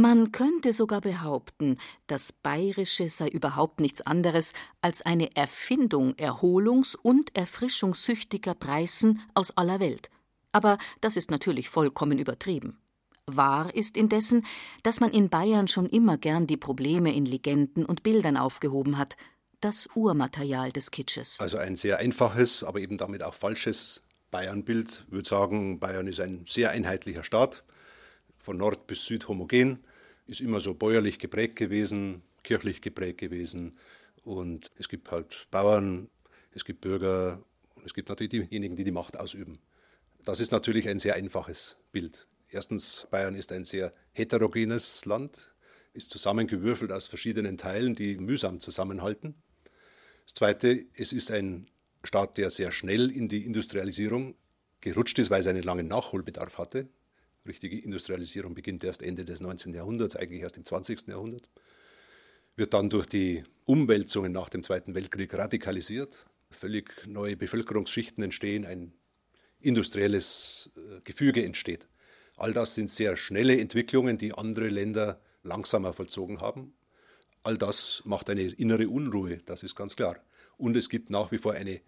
[0.00, 7.36] Man könnte sogar behaupten, das Bayerische sei überhaupt nichts anderes als eine Erfindung erholungs- und
[7.36, 10.08] erfrischungssüchtiger Preisen aus aller Welt.
[10.52, 12.78] Aber das ist natürlich vollkommen übertrieben.
[13.26, 14.46] Wahr ist indessen,
[14.82, 19.18] dass man in Bayern schon immer gern die Probleme in Legenden und Bildern aufgehoben hat,
[19.60, 21.38] das Urmaterial des Kitsches.
[21.40, 25.04] Also ein sehr einfaches, aber eben damit auch falsches Bayernbild.
[25.08, 27.64] Ich würde sagen, Bayern ist ein sehr einheitlicher Staat
[28.38, 29.84] von Nord bis Süd homogen,
[30.30, 33.76] ist immer so bäuerlich geprägt gewesen, kirchlich geprägt gewesen.
[34.22, 36.08] Und es gibt halt Bauern,
[36.52, 37.42] es gibt Bürger
[37.74, 39.58] und es gibt natürlich diejenigen, die die Macht ausüben.
[40.24, 42.28] Das ist natürlich ein sehr einfaches Bild.
[42.48, 45.52] Erstens, Bayern ist ein sehr heterogenes Land,
[45.94, 49.34] ist zusammengewürfelt aus verschiedenen Teilen, die mühsam zusammenhalten.
[50.26, 51.66] Das Zweite, es ist ein
[52.04, 54.36] Staat, der sehr schnell in die Industrialisierung
[54.80, 56.88] gerutscht ist, weil es einen langen Nachholbedarf hatte
[57.46, 59.74] richtige Industrialisierung beginnt erst Ende des 19.
[59.74, 61.08] Jahrhunderts, eigentlich erst im 20.
[61.08, 61.48] Jahrhundert,
[62.56, 68.92] wird dann durch die Umwälzungen nach dem Zweiten Weltkrieg radikalisiert, völlig neue Bevölkerungsschichten entstehen, ein
[69.60, 71.88] industrielles äh, Gefüge entsteht.
[72.36, 76.72] All das sind sehr schnelle Entwicklungen, die andere Länder langsamer vollzogen haben.
[77.42, 80.16] All das macht eine innere Unruhe, das ist ganz klar.
[80.56, 81.80] Und es gibt nach wie vor eine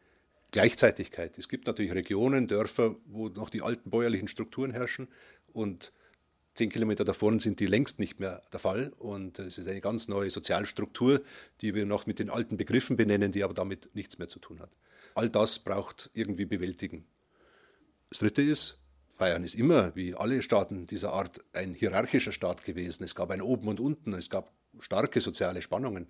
[0.51, 1.37] Gleichzeitigkeit.
[1.39, 5.09] Es gibt natürlich Regionen, Dörfer, wo noch die alten bäuerlichen Strukturen herrschen
[5.53, 5.93] und
[6.55, 8.93] zehn Kilometer davon sind die längst nicht mehr der Fall.
[8.99, 11.23] Und es ist eine ganz neue Sozialstruktur,
[11.61, 14.61] die wir noch mit den alten Begriffen benennen, die aber damit nichts mehr zu tun
[14.61, 14.79] hat.
[15.15, 17.05] All das braucht irgendwie Bewältigen.
[18.09, 18.79] Das Dritte ist,
[19.19, 23.05] Bayern ist immer, wie alle Staaten dieser Art, ein hierarchischer Staat gewesen.
[23.05, 26.09] Es gab ein Oben und Unten, es gab starke soziale Spannungen.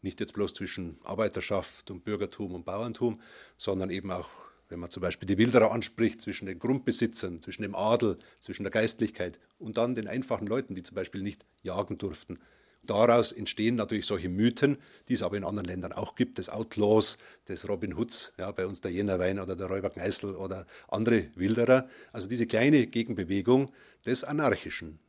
[0.00, 3.20] Nicht jetzt bloß zwischen Arbeiterschaft und Bürgertum und Bauerntum,
[3.56, 4.28] sondern eben auch,
[4.68, 8.70] wenn man zum Beispiel die Wilderer anspricht, zwischen den Grundbesitzern, zwischen dem Adel, zwischen der
[8.70, 12.38] Geistlichkeit und dann den einfachen Leuten, die zum Beispiel nicht jagen durften.
[12.82, 14.78] Daraus entstehen natürlich solche Mythen,
[15.08, 18.66] die es aber in anderen Ländern auch gibt, des Outlaws, des Robin Hoods, ja, bei
[18.66, 21.88] uns der Jännerwein oder der Räuber Kneißl oder andere Wilderer.
[22.12, 23.70] Also diese kleine Gegenbewegung
[24.06, 25.00] des Anarchischen.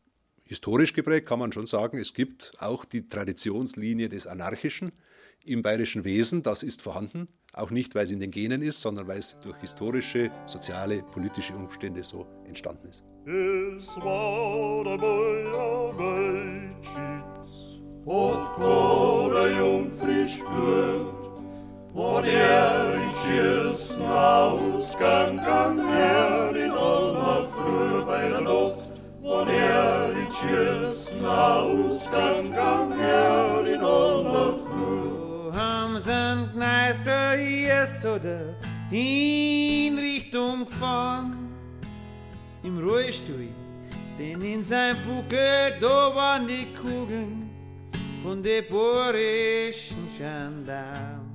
[0.43, 4.91] Historisch geprägt kann man schon sagen, es gibt auch die Traditionslinie des Anarchischen
[5.45, 7.25] im bayerischen Wesen, das ist vorhanden.
[7.53, 11.55] Auch nicht, weil es in den Genen ist, sondern weil es durch historische, soziale, politische
[11.55, 13.03] Umstände so entstanden ist.
[13.25, 15.39] Es war einmal
[18.09, 21.31] und Kohle jung frisch Blut,
[21.93, 28.89] wo der in schiersten Ausgang gang her in aller Früh bei der Nacht,
[29.21, 34.68] wo der in schiersten Ausgang gang her in aller Früh.
[35.99, 38.55] Sind nicer jetzt oder
[38.89, 41.35] Hinrichtung gefahren
[42.63, 43.49] im Ruhestuhl,
[44.17, 47.49] denn in sein Buckel da waren die Kugeln
[48.23, 51.29] von der bohrischen Gendarm.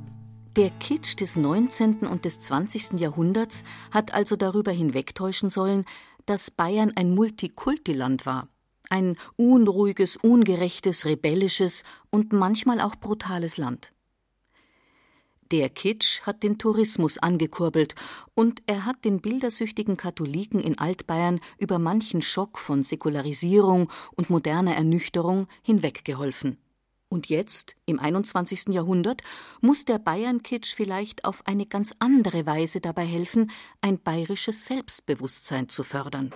[0.57, 2.07] Der Kitsch des 19.
[2.07, 2.99] und des 20.
[2.99, 5.85] Jahrhunderts hat also darüber hinwegtäuschen sollen,
[6.25, 8.49] dass Bayern ein Multikultiland war.
[8.89, 13.93] Ein unruhiges, ungerechtes, rebellisches und manchmal auch brutales Land.
[15.55, 17.95] Der Kitsch hat den Tourismus angekurbelt
[18.35, 24.75] und er hat den bildersüchtigen Katholiken in Altbayern über manchen Schock von Säkularisierung und moderner
[24.75, 26.59] Ernüchterung hinweggeholfen.
[27.09, 28.71] Und jetzt, im 21.
[28.71, 29.23] Jahrhundert,
[29.61, 35.85] muss der Bayern-Kitsch vielleicht auf eine ganz andere Weise dabei helfen, ein bayerisches Selbstbewusstsein zu
[35.85, 36.33] fördern.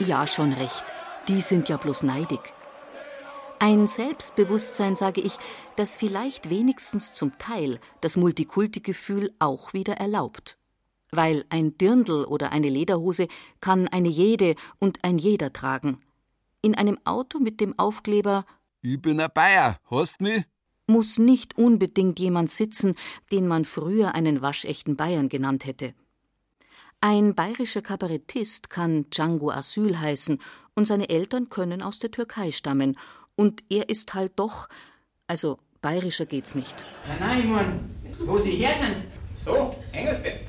[0.00, 0.84] Ja, schon recht.
[1.28, 2.40] Die sind ja bloß neidig.
[3.62, 5.38] Ein Selbstbewusstsein, sage ich,
[5.76, 10.56] das vielleicht wenigstens zum Teil das Multikulti-Gefühl auch wieder erlaubt
[11.12, 13.28] weil ein Dirndl oder eine Lederhose
[13.60, 16.00] kann eine jede und ein jeder tragen.
[16.62, 18.46] In einem Auto mit dem Aufkleber
[18.80, 20.44] Ich bin ein Bayer, hast mich?
[20.88, 22.96] muss nicht unbedingt jemand sitzen,
[23.30, 25.94] den man früher einen waschechten Bayern genannt hätte.
[27.00, 30.40] Ein bayerischer Kabarettist kann Django Asyl heißen
[30.74, 32.96] und seine Eltern können aus der Türkei stammen
[33.36, 34.68] und er ist halt doch,
[35.26, 36.86] also bayerischer geht's nicht.
[37.06, 38.96] Nein, nein, ich mein, wo Sie her sind.
[39.44, 40.40] So, Engelsberg.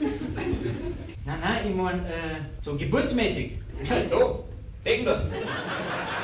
[0.00, 3.58] Nein, nein, ich meine, äh, so geburtsmäßig.
[3.90, 4.48] Ach so,
[4.84, 5.22] Deckendorf.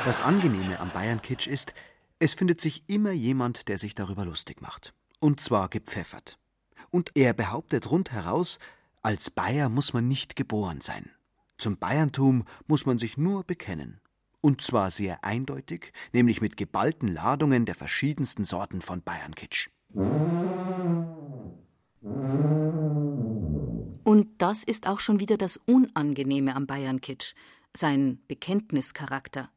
[0.04, 1.74] Das Angenehme am Bayern-Kitsch ist,
[2.18, 4.94] es findet sich immer jemand, der sich darüber lustig macht.
[5.20, 6.38] Und zwar gepfeffert.
[6.90, 8.58] Und er behauptet rundheraus,
[9.02, 11.10] als Bayer muss man nicht geboren sein.
[11.58, 14.00] Zum Bayerntum muss man sich nur bekennen.
[14.44, 19.70] Und zwar sehr eindeutig, nämlich mit geballten Ladungen der verschiedensten Sorten von Bayern-Kitsch.
[24.04, 27.32] Und das ist auch schon wieder das Unangenehme am Bayern-Kitsch,
[27.74, 29.48] sein Bekenntnischarakter.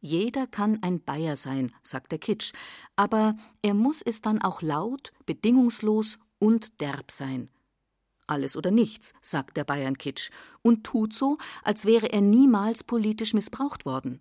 [0.00, 2.54] Jeder kann ein Bayer sein, sagt der Kitsch,
[2.96, 7.50] aber er muss es dann auch laut, bedingungslos und derb sein.
[8.26, 10.30] Alles oder nichts, sagt der Bayern-Kitsch
[10.62, 14.20] und tut so, als wäre er niemals politisch missbraucht worden.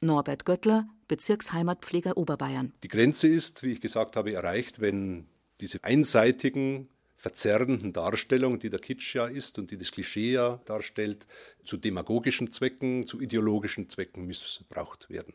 [0.00, 2.72] Norbert Göttler, Bezirksheimatpfleger Oberbayern.
[2.82, 5.26] Die Grenze ist, wie ich gesagt habe, erreicht, wenn
[5.60, 6.88] diese einseitigen
[7.18, 11.26] verzerrenden Darstellung, die der Kitsch ja ist und die das Klischee ja darstellt,
[11.64, 15.34] zu demagogischen Zwecken, zu ideologischen Zwecken missbraucht werden.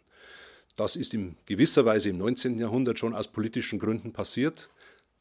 [0.76, 2.58] Das ist in gewisser Weise im 19.
[2.58, 4.70] Jahrhundert schon aus politischen Gründen passiert.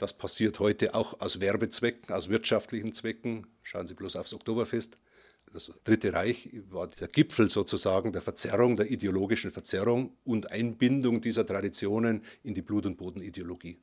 [0.04, 3.46] Das passiert heute auch aus Werbezwecken, aus wirtschaftlichen Zwecken.
[3.62, 4.98] Schauen Sie bloß aufs Oktoberfest.
[5.50, 11.46] Das Dritte Reich war der Gipfel sozusagen der Verzerrung, der ideologischen Verzerrung und Einbindung dieser
[11.46, 13.78] Traditionen in die Blut- und Bodenideologie.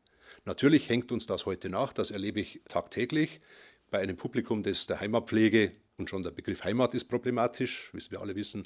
[0.46, 3.40] Natürlich hängt uns das heute nach, das erlebe ich tagtäglich
[3.90, 8.22] bei einem Publikum, das der Heimatpflege und schon der Begriff Heimat ist problematisch, wie wir
[8.22, 8.62] alle wissen,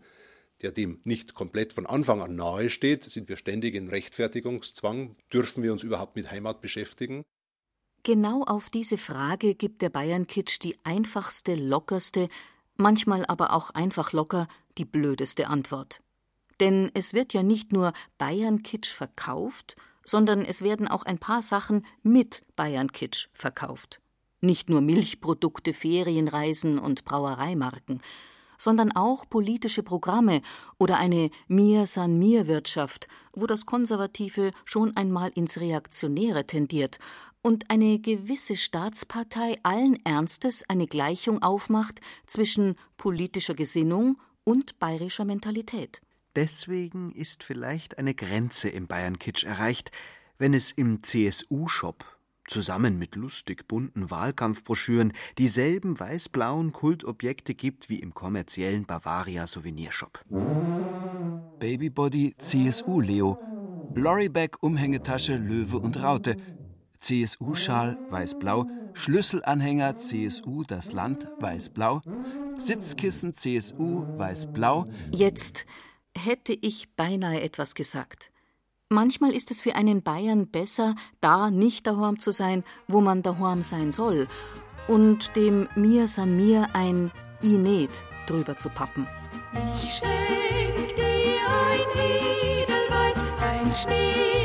[0.62, 5.16] der dem nicht komplett von Anfang an nahe steht, sind wir ständig in Rechtfertigungszwang.
[5.32, 7.24] Dürfen wir uns überhaupt mit Heimat beschäftigen?
[8.06, 12.28] Genau auf diese Frage gibt der Bayern-Kitsch die einfachste, lockerste,
[12.78, 16.04] manchmal aber auch einfach locker die blödeste Antwort.
[16.60, 21.84] Denn es wird ja nicht nur Bayern-Kitsch verkauft, sondern es werden auch ein paar Sachen
[22.04, 24.02] mit Bayern-Kitsch verkauft.
[24.40, 28.04] Nicht nur Milchprodukte, Ferienreisen und Brauereimarken,
[28.60, 30.44] sondern auch politische Programme
[30.78, 37.00] oder eine Mir-San-Mir-Wirtschaft, wo das Konservative schon einmal ins Reaktionäre tendiert
[37.46, 46.02] und eine gewisse Staatspartei allen Ernstes eine Gleichung aufmacht zwischen politischer Gesinnung und bayerischer Mentalität.
[46.36, 49.92] Deswegen ist vielleicht eine Grenze im Bayern-Kitsch erreicht,
[50.40, 52.04] wenn es im CSU-Shop
[52.48, 60.20] zusammen mit lustig bunten Wahlkampfbroschüren dieselben weiß-blauen Kultobjekte gibt wie im kommerziellen Bavaria Souvenirshop.
[61.60, 63.38] Babybody CSU Leo,
[63.94, 66.38] Lorryback Umhängetasche Löwe und Raute,
[67.06, 72.02] CSU-Schal weiß-blau, Schlüsselanhänger CSU das Land weiß-blau,
[72.58, 74.86] Sitzkissen CSU weiß-blau.
[75.12, 75.68] Jetzt
[76.18, 78.32] hätte ich beinahe etwas gesagt.
[78.90, 83.62] Manchmal ist es für einen Bayern besser, da nicht daheim zu sein, wo man daheim
[83.62, 84.28] sein soll,
[84.88, 87.12] und dem Mir san mir ein
[87.44, 89.08] I nicht drüber zu pappen.
[89.76, 94.45] Ich schenk dir ein Edelweiß, ein schneeweißes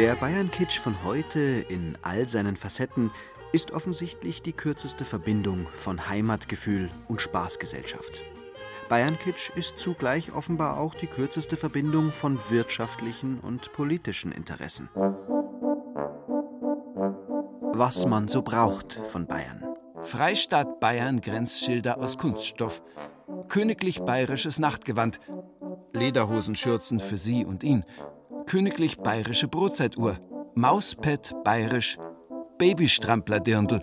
[0.00, 3.10] Der Bayern-Kitsch von heute in all seinen Facetten
[3.52, 8.22] ist offensichtlich die kürzeste Verbindung von Heimatgefühl und Spaßgesellschaft.
[8.88, 14.88] Bayern-Kitsch ist zugleich offenbar auch die kürzeste Verbindung von wirtschaftlichen und politischen Interessen.
[17.74, 19.66] Was man so braucht von Bayern.
[20.02, 22.82] Freistaat Bayern Grenzschilder aus Kunststoff.
[23.48, 25.20] Königlich bayerisches Nachtgewand.
[25.92, 27.84] Lederhosenschürzen für sie und ihn.
[28.46, 30.16] Königlich bayerische Brotzeituhr.
[30.54, 31.98] Mauspad bayerisch.
[32.58, 33.82] Babystramplerdirndl.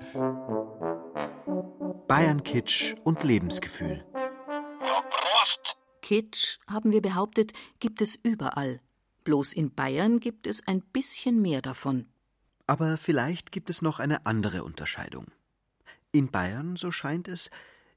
[2.08, 4.06] Bayern-Kitsch und Lebensgefühl.
[6.02, 8.80] Kitsch, haben wir behauptet, gibt es überall.
[9.24, 12.08] Bloß in Bayern gibt es ein bisschen mehr davon.
[12.66, 15.28] Aber vielleicht gibt es noch eine andere Unterscheidung.
[16.12, 17.50] In Bayern, so scheint es,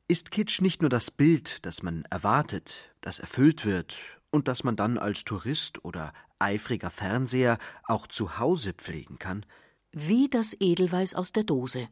[0.09, 4.77] ist Kitsch nicht nur das Bild, das man erwartet, das erfüllt wird und das man
[4.77, 9.45] dann als Tourist oder eifriger Fernseher auch zu Hause pflegen kann.
[9.93, 11.89] Wie das Edelweiß aus der Dose.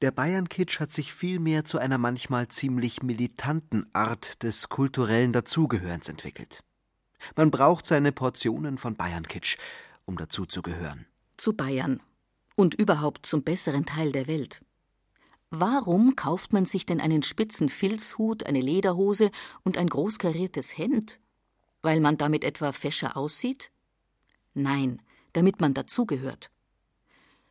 [0.00, 6.64] Der Bayern-Kitsch hat sich vielmehr zu einer manchmal ziemlich militanten Art des kulturellen Dazugehörens entwickelt.
[7.36, 9.58] Man braucht seine Portionen von Bayern-Kitsch,
[10.04, 11.06] um dazuzugehören.
[11.36, 12.00] Zu Bayern.
[12.56, 14.62] Und überhaupt zum besseren Teil der Welt.
[15.50, 19.30] Warum kauft man sich denn einen spitzen Filzhut, eine Lederhose
[19.62, 21.20] und ein großkariertes Hemd?
[21.82, 23.70] Weil man damit etwa fescher aussieht?
[24.54, 26.50] Nein, damit man dazugehört.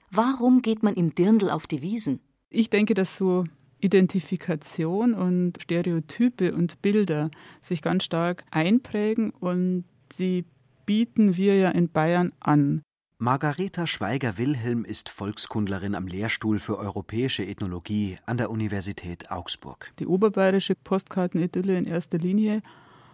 [0.09, 2.19] Warum geht man im Dirndl auf die Wiesen?
[2.49, 3.45] Ich denke, dass so
[3.79, 9.85] Identifikation und Stereotype und Bilder sich ganz stark einprägen und
[10.19, 10.45] die
[10.85, 12.83] bieten wir ja in Bayern an.
[13.17, 19.91] Margareta Schweiger-Wilhelm ist Volkskundlerin am Lehrstuhl für europäische Ethnologie an der Universität Augsburg.
[19.99, 22.63] Die oberbayerische Postkartenidylle in erster Linie,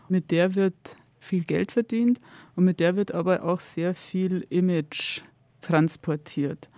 [0.08, 0.97] mit der wird
[1.28, 2.20] viel Geld verdient
[2.56, 5.22] und mit der wird aber auch sehr viel Image
[5.62, 6.70] transportiert.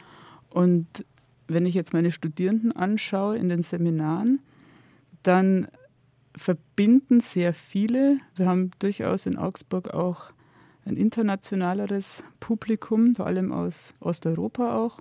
[0.49, 1.05] Und
[1.47, 4.39] wenn ich jetzt meine Studierenden anschaue in den Seminaren,
[5.23, 5.67] dann
[6.35, 10.31] verbinden sehr viele, wir haben durchaus in Augsburg auch
[10.85, 14.99] ein internationaleres Publikum, vor allem aus Osteuropa auch.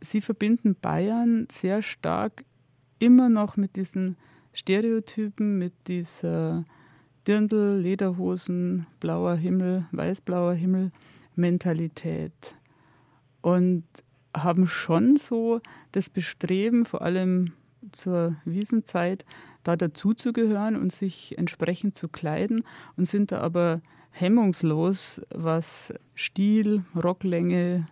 [0.00, 2.44] Sie verbinden Bayern sehr stark
[2.98, 4.16] immer noch mit diesen
[4.52, 6.64] Stereotypen, mit dieser
[7.26, 10.92] Dirndl, Lederhosen, blauer Himmel, weißblauer Himmel
[11.36, 12.32] Mentalität.
[13.40, 13.84] Und
[14.36, 15.60] haben schon so
[15.92, 17.52] das Bestreben, vor allem
[17.92, 19.24] zur Wiesenzeit,
[19.62, 22.64] da dazuzugehören und sich entsprechend zu kleiden
[22.96, 27.86] und sind da aber hemmungslos, was Stil, Rocklänge,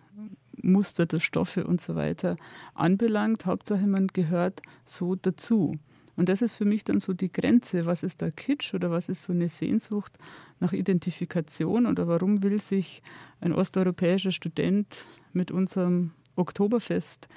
[0.61, 2.37] Muster der Stoffe und so weiter
[2.73, 3.45] anbelangt.
[3.45, 5.77] Hauptsache, man gehört so dazu.
[6.15, 7.85] Und das ist für mich dann so die Grenze.
[7.85, 10.17] Was ist da Kitsch oder was ist so eine Sehnsucht
[10.59, 13.01] nach Identifikation oder warum will sich
[13.41, 17.27] ein osteuropäischer Student mit unserem Oktoberfest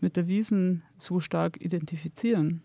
[0.00, 2.62] mit der Wiesen so stark identifizieren.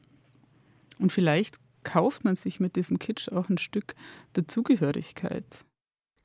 [0.99, 3.95] Und vielleicht kauft man sich mit diesem Kitsch auch ein Stück
[4.33, 5.65] Dazugehörigkeit.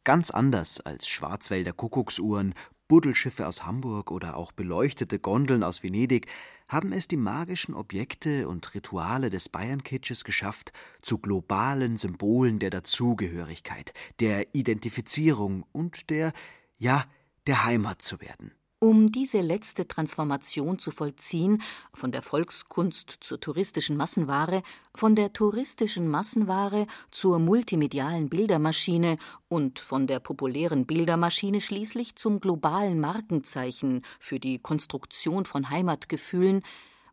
[0.04, 2.54] Ganz anders als Schwarzwälder Kuckucksuhren,
[2.88, 6.26] Buddelschiffe aus Hamburg oder auch beleuchtete Gondeln aus Venedig
[6.68, 10.72] haben es die magischen Objekte und Rituale des Bayern-Kitsches geschafft,
[11.02, 16.32] zu globalen Symbolen der Dazugehörigkeit, der Identifizierung und der,
[16.78, 17.04] ja,
[17.46, 18.52] der Heimat zu werden.
[18.80, 21.60] Um diese letzte Transformation zu vollziehen,
[21.92, 24.62] von der Volkskunst zur touristischen Massenware,
[24.94, 29.18] von der touristischen Massenware zur multimedialen Bildermaschine
[29.48, 36.62] und von der populären Bildermaschine schließlich zum globalen Markenzeichen für die Konstruktion von Heimatgefühlen,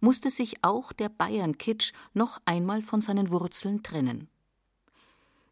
[0.01, 4.29] musste sich auch der Bayern-Kitsch noch einmal von seinen Wurzeln trennen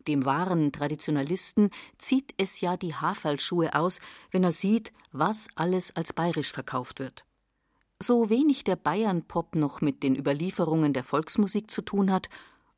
[0.08, 4.00] dem wahren Traditionalisten zieht es ja die Haferlschuhe aus,
[4.32, 7.26] wenn er sieht, was alles als bayerisch verkauft wird.
[8.00, 12.30] So wenig der Bayern-Pop noch mit den Überlieferungen der Volksmusik zu tun hat,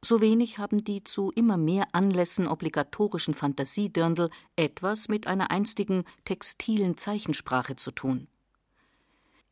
[0.04, 6.96] so wenig haben die zu immer mehr Anlässen obligatorischen Fantasiedirndl etwas mit einer einstigen textilen
[6.98, 8.28] Zeichensprache zu tun.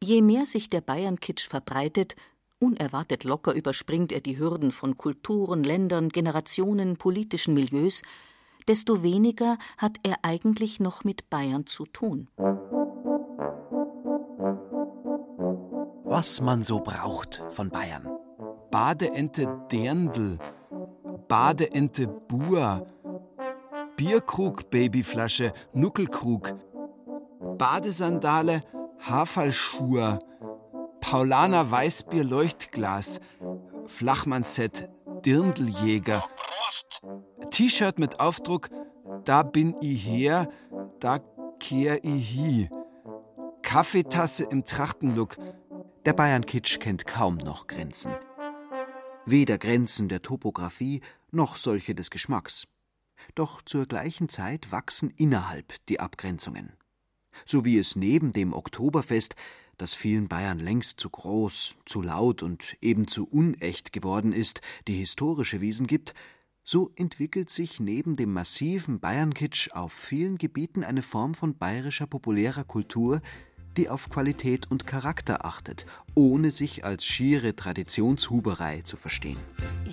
[0.03, 2.15] Je mehr sich der Bayern-Kitsch verbreitet,
[2.63, 8.01] unerwartet locker überspringt er die Hürden von Kulturen, Ländern, Generationen, politischen Milieus,
[8.67, 12.29] desto weniger hat er eigentlich noch mit Bayern zu tun.
[16.05, 18.07] Was man so braucht von Bayern.
[18.71, 20.39] Badeente Dirndl,
[21.27, 22.87] Badeente Bur,
[23.97, 26.55] Bierkrug Babyflasche, Nuckelkrug,
[27.57, 28.63] Badesandale,
[28.99, 30.19] Haferlschuhe,
[31.03, 33.19] Paulaner Weißbier Leuchtglas,
[33.87, 34.87] Flachmannset,
[35.25, 36.25] Dirndljäger,
[37.51, 38.69] T-Shirt mit Aufdruck
[39.25, 40.49] Da bin i her,
[41.01, 41.19] da
[41.59, 42.69] kehr i hi.
[43.63, 45.35] Kaffeetasse im Trachtenlook.
[46.05, 48.13] Der Bayern-Kitsch kennt kaum noch Grenzen.
[49.25, 51.01] Weder Grenzen der Topographie
[51.31, 52.65] noch solche des Geschmacks.
[53.35, 56.71] Doch zur gleichen Zeit wachsen innerhalb die Abgrenzungen.
[57.45, 59.35] So wie es neben dem Oktoberfest,
[59.77, 64.97] das vielen Bayern längst zu groß, zu laut und eben zu unecht geworden ist, die
[64.97, 66.13] historische Wiesen gibt,
[66.63, 72.63] so entwickelt sich neben dem massiven Bayernkitsch auf vielen Gebieten eine Form von bayerischer populärer
[72.63, 73.21] Kultur,
[73.75, 79.39] die auf Qualität und Charakter achtet, ohne sich als schiere Traditionshuberei zu verstehen.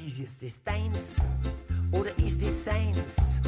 [0.06, 1.20] Ist das deins
[1.92, 3.40] oder ist es seins?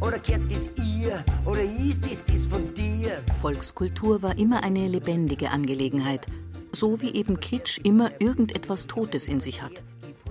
[0.00, 3.22] Oder kehrt das ihr oder ist es das von dir?
[3.40, 6.26] Volkskultur war immer eine lebendige Angelegenheit,
[6.72, 9.82] so wie eben Kitsch immer irgendetwas Totes in sich hat.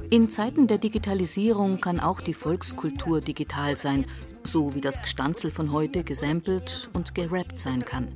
[0.09, 4.05] In Zeiten der Digitalisierung kann auch die Volkskultur digital sein,
[4.43, 8.07] so wie das Gstanzel von heute gesampelt und gerappt sein kann.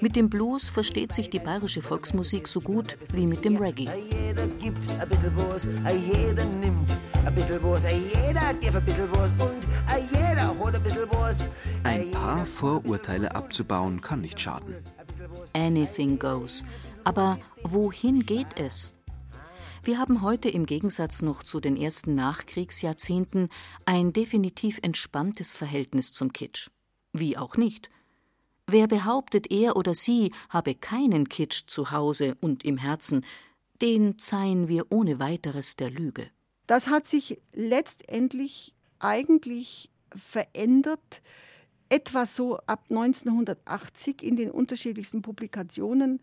[0.00, 3.88] Mit dem Blues versteht sich die bayerische Volksmusik so gut wie mit dem Reggae.
[4.10, 6.94] Jeder gibt ein bisschen was, jeder nimmt
[7.26, 9.66] ein bisschen was, jeder darf ein bisschen was und
[10.12, 11.50] jeder hat ein bisschen was.
[11.82, 14.74] Ein paar Vorurteile abzubauen kann nicht schaden.
[15.52, 16.64] Anything goes.
[17.04, 18.92] Aber wohin geht es?
[19.82, 23.48] Wir haben heute im Gegensatz noch zu den ersten Nachkriegsjahrzehnten
[23.84, 26.70] ein definitiv entspanntes Verhältnis zum Kitsch.
[27.12, 27.90] Wie auch nicht.
[28.66, 33.24] Wer behauptet, er oder sie habe keinen Kitsch zu Hause und im Herzen,
[33.80, 36.30] den zeihen wir ohne weiteres der Lüge.
[36.66, 41.22] Das hat sich letztendlich eigentlich verändert,
[41.88, 46.20] etwa so ab 1980 in den unterschiedlichsten Publikationen,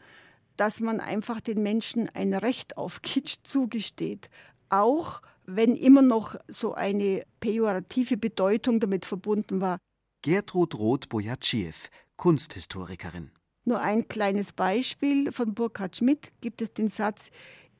[0.57, 4.29] dass man einfach den Menschen ein Recht auf Kitsch zugesteht.
[4.69, 9.77] Auch wenn immer noch so eine pejorative Bedeutung damit verbunden war.
[10.21, 11.73] Gertrud Roth-Bojatschiew,
[12.17, 13.31] Kunsthistorikerin.
[13.65, 17.31] Nur ein kleines Beispiel von Burkhard Schmidt gibt es den Satz,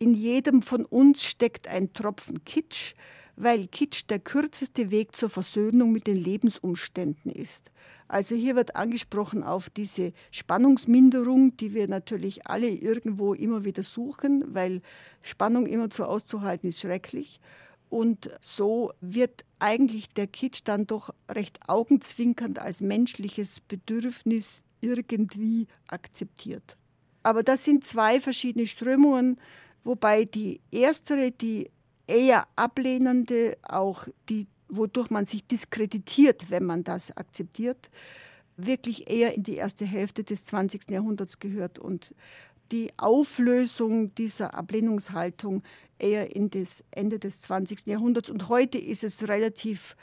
[0.04, 2.94] in jedem von uns steckt ein Tropfen Kitsch,
[3.38, 7.72] weil Kitsch der kürzeste Weg zur Versöhnung mit den Lebensumständen ist.
[8.10, 14.54] Also hier wird angesprochen auf diese Spannungsminderung, die wir natürlich alle irgendwo immer wieder suchen,
[14.54, 14.82] weil
[15.22, 17.40] Spannung immer zu auszuhalten ist schrecklich.
[17.90, 26.76] Und so wird eigentlich der Kitsch dann doch recht augenzwinkernd als menschliches Bedürfnis irgendwie akzeptiert.
[27.24, 29.38] Aber das sind zwei verschiedene Strömungen,
[29.84, 31.70] wobei die erstere, die
[32.08, 37.90] eher ablehnende, auch die, wodurch man sich diskreditiert, wenn man das akzeptiert,
[38.58, 40.90] wirklich eher in die erste Hälfte des 20.
[40.90, 42.14] Jahrhunderts gehört und
[42.72, 45.64] die Auflösung dieser Ablehnungshaltung
[46.00, 47.88] eher in das Ende des 20.
[47.88, 48.30] Jahrhunderts.
[48.30, 49.96] Und heute ist es relativ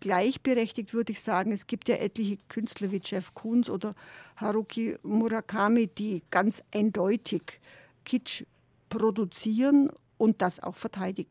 [0.00, 1.52] gleichberechtigt, würde ich sagen.
[1.52, 3.94] Es gibt ja etliche Künstler wie Jeff Koons oder
[4.36, 7.60] Haruki Murakami, die ganz eindeutig
[8.04, 8.44] Kitsch
[8.92, 11.30] produzieren und das auch verteidigen.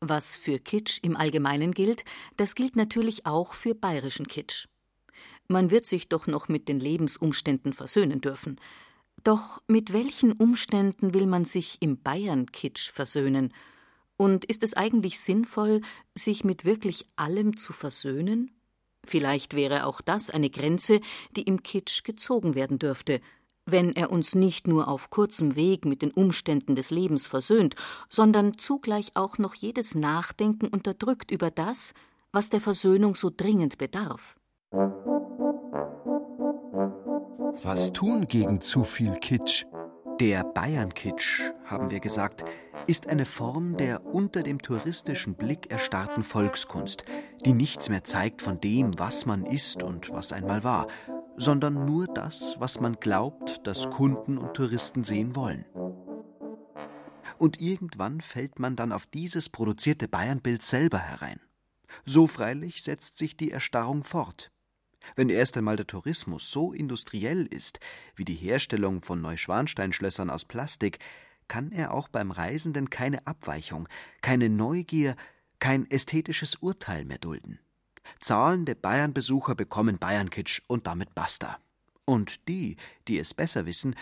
[0.00, 2.04] Was für Kitsch im Allgemeinen gilt,
[2.36, 4.66] das gilt natürlich auch für bayerischen Kitsch.
[5.48, 8.60] Man wird sich doch noch mit den Lebensumständen versöhnen dürfen.
[9.24, 13.54] Doch mit welchen Umständen will man sich im Bayern-Kitsch versöhnen?
[14.16, 15.80] Und ist es eigentlich sinnvoll,
[16.14, 18.50] sich mit wirklich allem zu versöhnen?
[19.04, 21.00] Vielleicht wäre auch das eine Grenze,
[21.36, 23.20] die im Kitsch gezogen werden dürfte,
[23.66, 27.74] wenn er uns nicht nur auf kurzem Weg mit den Umständen des Lebens versöhnt,
[28.08, 31.94] sondern zugleich auch noch jedes Nachdenken unterdrückt über das,
[32.32, 34.36] was der Versöhnung so dringend bedarf.
[37.62, 39.66] Was tun gegen zu viel Kitsch?
[40.20, 42.44] Der Bayern-Kitsch, haben wir gesagt,
[42.86, 47.04] ist eine Form der unter dem touristischen Blick erstarrten Volkskunst,
[47.44, 50.86] die nichts mehr zeigt von dem, was man ist und was einmal war,
[51.36, 55.64] sondern nur das, was man glaubt, dass Kunden und Touristen sehen wollen.
[57.38, 61.40] Und irgendwann fällt man dann auf dieses produzierte Bayernbild selber herein.
[62.04, 64.50] So freilich setzt sich die Erstarrung fort.
[65.16, 67.80] Wenn erst einmal der Tourismus so industriell ist,
[68.14, 70.98] wie die Herstellung von Neuschwansteinschlössern aus Plastik,
[71.48, 73.88] kann er auch beim Reisenden keine Abweichung,
[74.20, 75.16] keine Neugier,
[75.58, 77.58] kein ästhetisches Urteil mehr dulden.
[78.20, 81.58] Zahlende Bayernbesucher bekommen Bayernkitsch und damit basta.
[82.04, 82.76] Und die,
[83.08, 83.94] die es besser wissen,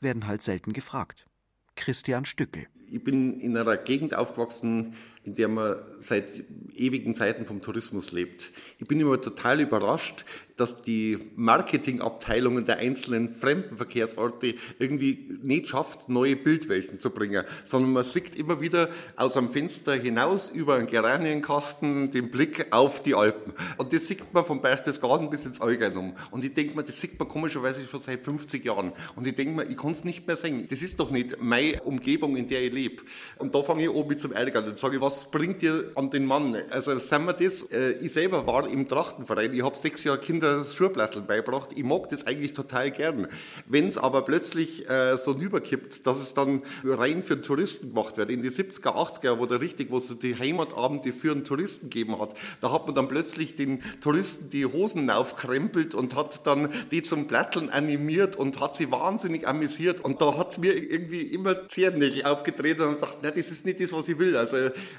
[0.00, 1.26] werden halt selten gefragt.
[1.74, 2.66] Christian Stückel.
[2.90, 4.94] Ich bin in einer Gegend aufgewachsen,
[5.26, 6.44] in der man seit
[6.76, 8.50] ewigen Zeiten vom Tourismus lebt.
[8.78, 10.24] Ich bin immer total überrascht,
[10.56, 18.04] dass die Marketingabteilungen der einzelnen Fremdenverkehrsorte irgendwie nicht schafft, neue Bildwelten zu bringen, sondern man
[18.04, 23.52] sieht immer wieder aus am Fenster hinaus über einen Geranienkasten den Blick auf die Alpen.
[23.76, 25.90] Und das sieht man vom Berchtesgaden bis ins Allgäu
[26.30, 28.92] Und ich denke mir, das sieht man komischerweise schon seit 50 Jahren.
[29.14, 30.66] Und ich denke mir, ich kann es nicht mehr sehen.
[30.70, 33.02] Das ist doch nicht meine Umgebung, in der ich lebe.
[33.38, 34.64] Und da fange ich oben mit zum Ärgern.
[34.64, 36.56] Dann sage ich, was bringt ihr an den Mann?
[36.70, 40.64] Also sagen wir das, äh, ich selber war im Trachtenverein, ich habe sechs Jahre Kinder
[40.64, 41.70] Schurplatteln beibracht.
[41.74, 43.26] Ich mag das eigentlich total gern.
[43.66, 48.30] Wenn es aber plötzlich äh, so rüberkippt, dass es dann rein für Touristen gemacht wird,
[48.30, 52.18] in die 70er, 80er, wo da richtig, wo es die Heimatabende für einen Touristen gegeben
[52.20, 57.02] hat, da hat man dann plötzlich den Touristen die Hosen aufkrempelt und hat dann die
[57.02, 60.00] zum Platteln animiert und hat sie wahnsinnig amüsiert.
[60.00, 63.80] Und da hat es mir irgendwie immer Zehennägel aufgetreten und dachte, nein, das ist nicht
[63.80, 64.36] das, was ich will.
[64.36, 64.56] Also,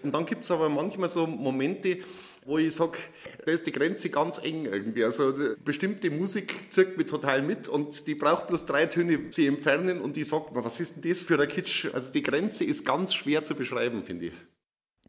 [0.08, 2.00] und dann gibt es aber manchmal so Momente,
[2.46, 2.98] wo ich sage,
[3.46, 5.04] da ist die Grenze ganz eng irgendwie.
[5.04, 5.34] Also
[5.66, 10.16] bestimmte Musik zirkt mich total mit und die braucht bloß drei Töne sie entfernen und
[10.16, 11.90] ich sage mir, was ist denn das für ein Kitsch?
[11.94, 14.34] Also die Grenze ist ganz schwer zu beschreiben, finde ich.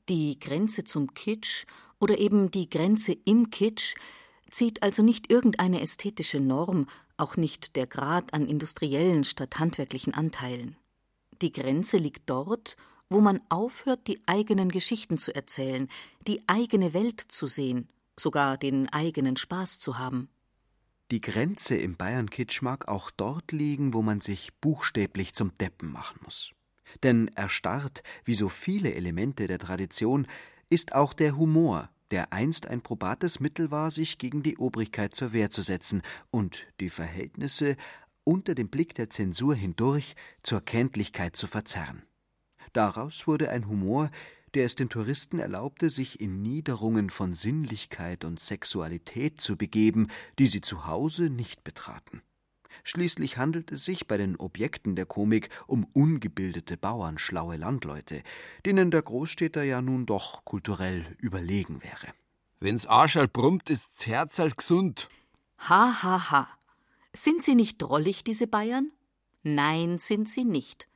[0.08, 1.64] Die Grenze zum Kitsch
[2.00, 3.94] oder eben die Grenze im Kitsch
[4.50, 6.88] zieht also nicht irgendeine ästhetische Norm,
[7.18, 10.76] auch nicht der Grad an industriellen statt handwerklichen Anteilen.
[11.40, 12.76] Die Grenze liegt dort,
[13.10, 15.88] wo man aufhört, die eigenen Geschichten zu erzählen,
[16.26, 17.88] die eigene Welt zu sehen,
[18.18, 20.28] sogar den eigenen Spaß zu haben.
[21.10, 26.20] Die Grenze im Bayern-Kitsch mag auch dort liegen, wo man sich buchstäblich zum Deppen machen
[26.22, 26.52] muss.
[27.02, 30.26] Denn erstarrt, wie so viele Elemente der Tradition,
[30.68, 35.32] ist auch der Humor, der einst ein probates Mittel war, sich gegen die Obrigkeit zur
[35.32, 37.76] Wehr zu setzen und die Verhältnisse
[38.24, 42.02] unter dem Blick der Zensur hindurch zur Kenntlichkeit zu verzerren.
[42.72, 44.10] Daraus wurde ein Humor,
[44.54, 50.08] der es den Touristen erlaubte, sich in Niederungen von Sinnlichkeit und Sexualität zu begeben,
[50.38, 52.22] die sie zu Hause nicht betraten.
[52.84, 58.22] Schließlich handelt es sich bei den Objekten der Komik um ungebildete bauernschlaue Landleute,
[58.64, 62.12] denen der Großstädter ja nun doch kulturell überlegen wäre.
[62.60, 65.08] Wenn's Arschal brummt, ist's Herzal gesund.
[65.68, 66.48] Ha, ha, ha.
[67.12, 68.90] Sind sie nicht drollig, diese Bayern?
[69.42, 70.87] Nein, sind sie nicht.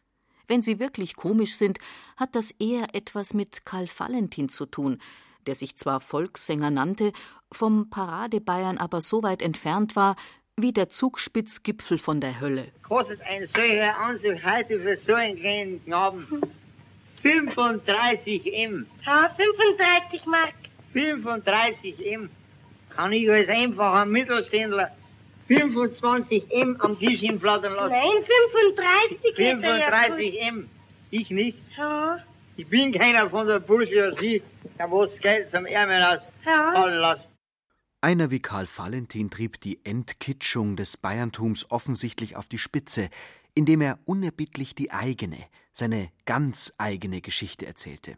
[0.52, 1.78] Wenn sie wirklich komisch sind,
[2.18, 4.98] hat das eher etwas mit Karl Valentin zu tun,
[5.46, 7.12] der sich zwar Volkssänger nannte,
[7.50, 10.14] vom Paradebayern aber so weit entfernt war,
[10.58, 12.70] wie der Zugspitzgipfel von der Hölle.
[12.82, 16.26] Kostet ein solcher Anzug heute für so einen kleinen Knaben
[17.22, 18.86] 35 M.
[19.06, 20.52] Ja, 35 Mark.
[20.92, 22.28] 35 M.
[22.90, 24.90] Kann ich als einfacher Mittelständler
[25.48, 27.92] 25 M am Tisch hinflattern lassen?
[27.92, 28.24] Nein,
[28.76, 30.68] 35 hätte er ja 35 M.
[31.10, 31.58] Ich nicht.
[31.76, 32.18] Ja.
[32.56, 34.42] Ich bin keiner von der Bourgeoisie,
[34.78, 36.72] der was Geld zum Ärmel aus Ja.
[36.72, 37.28] fallen lässt.
[38.00, 43.08] Einer wie Karl Valentin trieb die Entkitschung des Bayerntums offensichtlich auf die Spitze,
[43.54, 45.38] indem er unerbittlich die eigene,
[45.72, 48.16] seine ganz eigene Geschichte erzählte.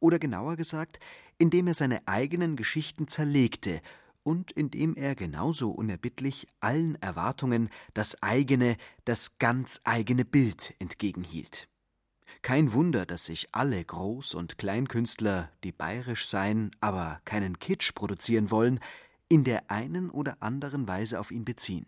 [0.00, 0.98] Oder genauer gesagt,
[1.38, 3.80] indem er seine eigenen Geschichten zerlegte
[4.22, 11.68] und indem er genauso unerbittlich allen Erwartungen das eigene, das ganz eigene Bild entgegenhielt.
[12.42, 18.50] Kein Wunder, dass sich alle Groß- und Kleinkünstler, die bayerisch seien, aber keinen Kitsch produzieren
[18.50, 18.80] wollen,
[19.28, 21.86] in der einen oder anderen Weise auf ihn beziehen.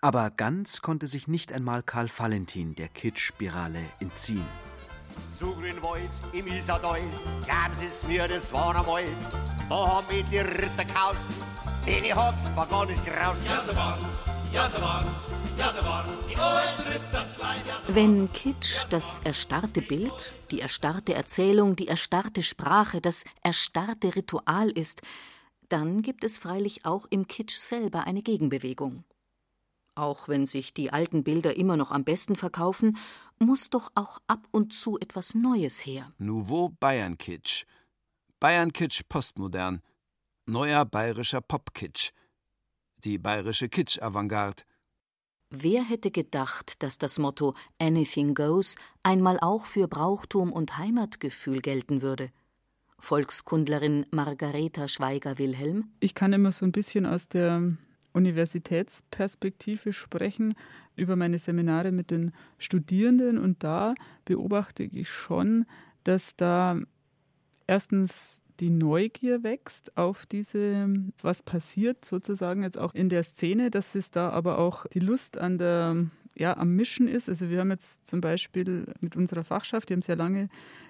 [0.00, 4.46] Aber ganz konnte sich nicht einmal Karl Valentin der Kitsch-Spirale entziehen.
[5.36, 7.00] Zu Grünwald im Isartal,
[7.44, 9.04] glauben Sie's mir, das war einmal,
[9.68, 11.26] da haben mich die Ritter gehaust,
[11.86, 13.36] denen hat's war gar nicht graus.
[13.44, 14.04] Ja, so waren's,
[14.52, 15.08] ja, so waren's,
[15.58, 21.14] ja, so waren's, die alten Ritterslein, ja, so Wenn Kitsch das erstarrte Bild, die erstarrte
[21.14, 25.02] Erzählung, die erstarrte Sprache, das erstarrte Ritual ist,
[25.68, 29.04] dann gibt es freilich auch im Kitsch selber eine Gegenbewegung.
[29.96, 32.98] Auch wenn sich die alten Bilder immer noch am besten verkaufen,
[33.38, 36.12] muss doch auch ab und zu etwas Neues her.
[36.18, 37.64] Nouveau Bayern-Kitsch.
[38.38, 39.80] Bayern-Kitsch postmodern.
[40.44, 42.12] Neuer bayerischer Pop-Kitsch.
[42.98, 44.64] Die bayerische Kitsch-Avantgarde.
[45.48, 52.02] Wer hätte gedacht, dass das Motto Anything Goes einmal auch für Brauchtum und Heimatgefühl gelten
[52.02, 52.30] würde?
[52.98, 55.92] Volkskundlerin Margareta Schweiger-Wilhelm.
[56.00, 57.76] Ich kann immer so ein bisschen aus der
[58.16, 60.54] Universitätsperspektive sprechen
[60.96, 63.38] über meine Seminare mit den Studierenden.
[63.38, 63.94] Und da
[64.24, 65.66] beobachte ich schon,
[66.02, 66.80] dass da
[67.66, 70.88] erstens die Neugier wächst auf diese,
[71.20, 75.36] was passiert sozusagen jetzt auch in der Szene, dass es da aber auch die Lust
[75.36, 76.06] an der
[76.36, 77.28] ja, am Mischen ist.
[77.28, 80.48] Also wir haben jetzt zum Beispiel mit unserer Fachschaft, die haben sehr lange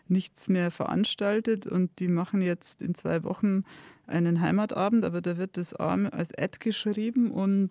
[0.09, 3.65] nichts mehr veranstaltet und die machen jetzt in zwei Wochen
[4.07, 7.71] einen Heimatabend, aber da wird das Arm als Ad geschrieben und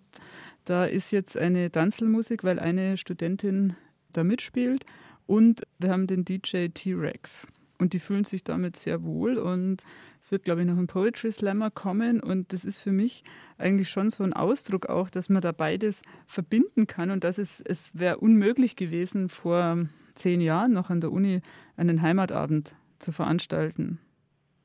[0.64, 3.74] da ist jetzt eine Tanzelmusik, weil eine Studentin
[4.12, 4.84] da mitspielt
[5.26, 7.46] und wir haben den DJ T-Rex.
[7.78, 9.36] Und die fühlen sich damit sehr wohl.
[9.36, 9.82] Und
[10.22, 12.20] es wird, glaube ich, noch ein Poetry Slammer kommen.
[12.20, 13.22] Und das ist für mich
[13.58, 17.10] eigentlich schon so ein Ausdruck auch, dass man da beides verbinden kann.
[17.10, 21.40] Und dass es, es wäre unmöglich gewesen, vor zehn Jahren noch an der Uni
[21.76, 23.98] einen Heimatabend zu veranstalten.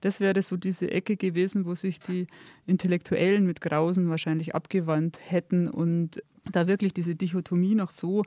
[0.01, 2.27] Das wäre so diese Ecke gewesen, wo sich die
[2.65, 8.23] Intellektuellen mit Grausen wahrscheinlich abgewandt hätten und da wirklich diese Dichotomie noch so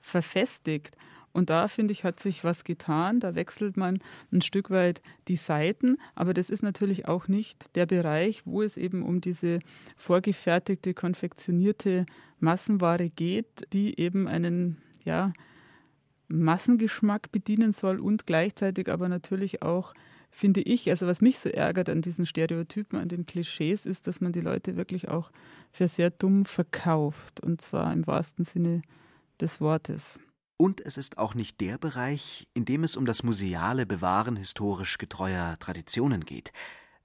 [0.00, 0.96] verfestigt.
[1.36, 3.20] Und da, finde ich, hat sich was getan.
[3.20, 3.98] Da wechselt man
[4.32, 5.98] ein Stück weit die Seiten.
[6.14, 9.58] Aber das ist natürlich auch nicht der Bereich, wo es eben um diese
[9.98, 12.06] vorgefertigte, konfektionierte
[12.40, 15.34] Massenware geht, die eben einen, ja,
[16.28, 19.92] Massengeschmack bedienen soll und gleichzeitig aber natürlich auch
[20.30, 24.20] finde ich, also was mich so ärgert an diesen Stereotypen, an den Klischees, ist, dass
[24.20, 25.30] man die Leute wirklich auch
[25.70, 27.40] für sehr dumm verkauft.
[27.40, 28.82] Und zwar im wahrsten Sinne
[29.40, 30.18] des Wortes.
[30.58, 34.96] Und es ist auch nicht der Bereich, in dem es um das museale Bewahren historisch
[34.96, 36.52] getreuer Traditionen geht.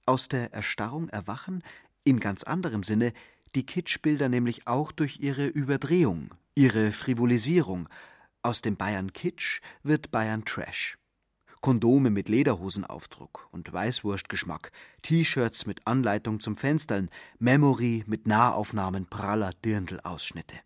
[0.06, 1.62] Aus der Erstarrung erwachen,
[2.02, 3.12] in ganz anderem Sinne,
[3.54, 7.88] die Kitschbilder nämlich auch durch ihre Überdrehung, ihre Frivolisierung.
[8.42, 10.96] Aus dem Bayern Kitsch wird Bayern Trash.
[11.60, 14.72] Kondome mit Lederhosenaufdruck und Weißwurstgeschmack,
[15.02, 20.56] T-Shirts mit Anleitung zum Fenstern, Memory mit Nahaufnahmen praller Dirndl-Ausschnitte.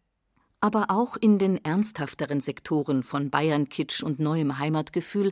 [0.66, 5.30] Aber auch in den ernsthafteren Sektoren von Bayern-Kitsch und neuem Heimatgefühl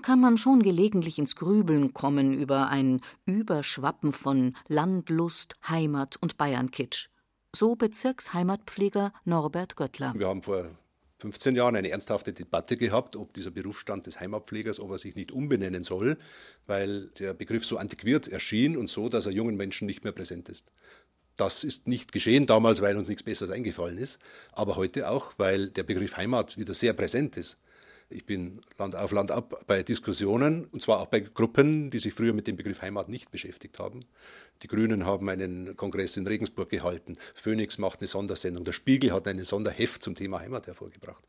[0.00, 7.08] kann man schon gelegentlich ins Grübeln kommen über ein Überschwappen von Landlust, Heimat und Bayern-Kitsch.
[7.52, 10.14] So Bezirksheimatpfleger Norbert Göttler.
[10.16, 10.70] Wir haben vor
[11.18, 15.32] 15 Jahren eine ernsthafte Debatte gehabt, ob dieser Berufsstand des Heimatpflegers, ob er sich nicht
[15.32, 16.16] umbenennen soll,
[16.66, 20.48] weil der Begriff so antiquiert erschien und so, dass er jungen Menschen nicht mehr präsent
[20.48, 20.72] ist.
[21.36, 24.18] Das ist nicht geschehen damals, weil uns nichts Besseres eingefallen ist,
[24.52, 27.58] aber heute auch, weil der Begriff Heimat wieder sehr präsent ist.
[28.08, 32.14] Ich bin Land auf Land ab bei Diskussionen, und zwar auch bei Gruppen, die sich
[32.14, 34.04] früher mit dem Begriff Heimat nicht beschäftigt haben.
[34.62, 39.26] Die Grünen haben einen Kongress in Regensburg gehalten, Phoenix macht eine Sondersendung, der Spiegel hat
[39.26, 41.24] ein Sonderheft zum Thema Heimat hervorgebracht.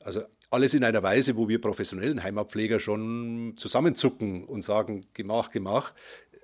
[0.00, 5.92] Also alles in einer Weise, wo wir professionellen Heimatpfleger schon zusammenzucken und sagen, Gemach, Gemach.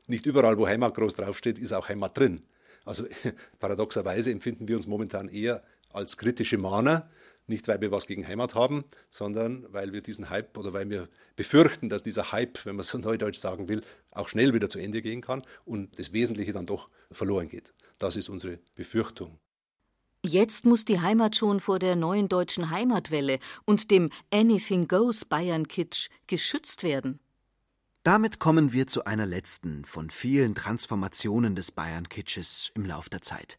[0.09, 2.43] Nicht überall, wo Heimat groß draufsteht, ist auch Heimat drin.
[2.85, 3.05] Also
[3.59, 5.63] paradoxerweise empfinden wir uns momentan eher
[5.93, 7.11] als kritische Mahner,
[7.47, 11.09] nicht weil wir was gegen Heimat haben, sondern weil wir diesen Hype oder weil wir
[11.37, 15.03] befürchten, dass dieser Hype, wenn man so neudeutsch sagen will, auch schnell wieder zu Ende
[15.03, 17.73] gehen kann und das Wesentliche dann doch verloren geht.
[17.99, 19.39] Das ist unsere Befürchtung.
[20.25, 25.67] Jetzt muss die Heimat schon vor der neuen deutschen Heimatwelle und dem Anything Goes Bayern
[25.67, 27.19] Kitsch geschützt werden.
[28.03, 33.59] Damit kommen wir zu einer letzten von vielen Transformationen des Bayern-Kitsches im Lauf der Zeit.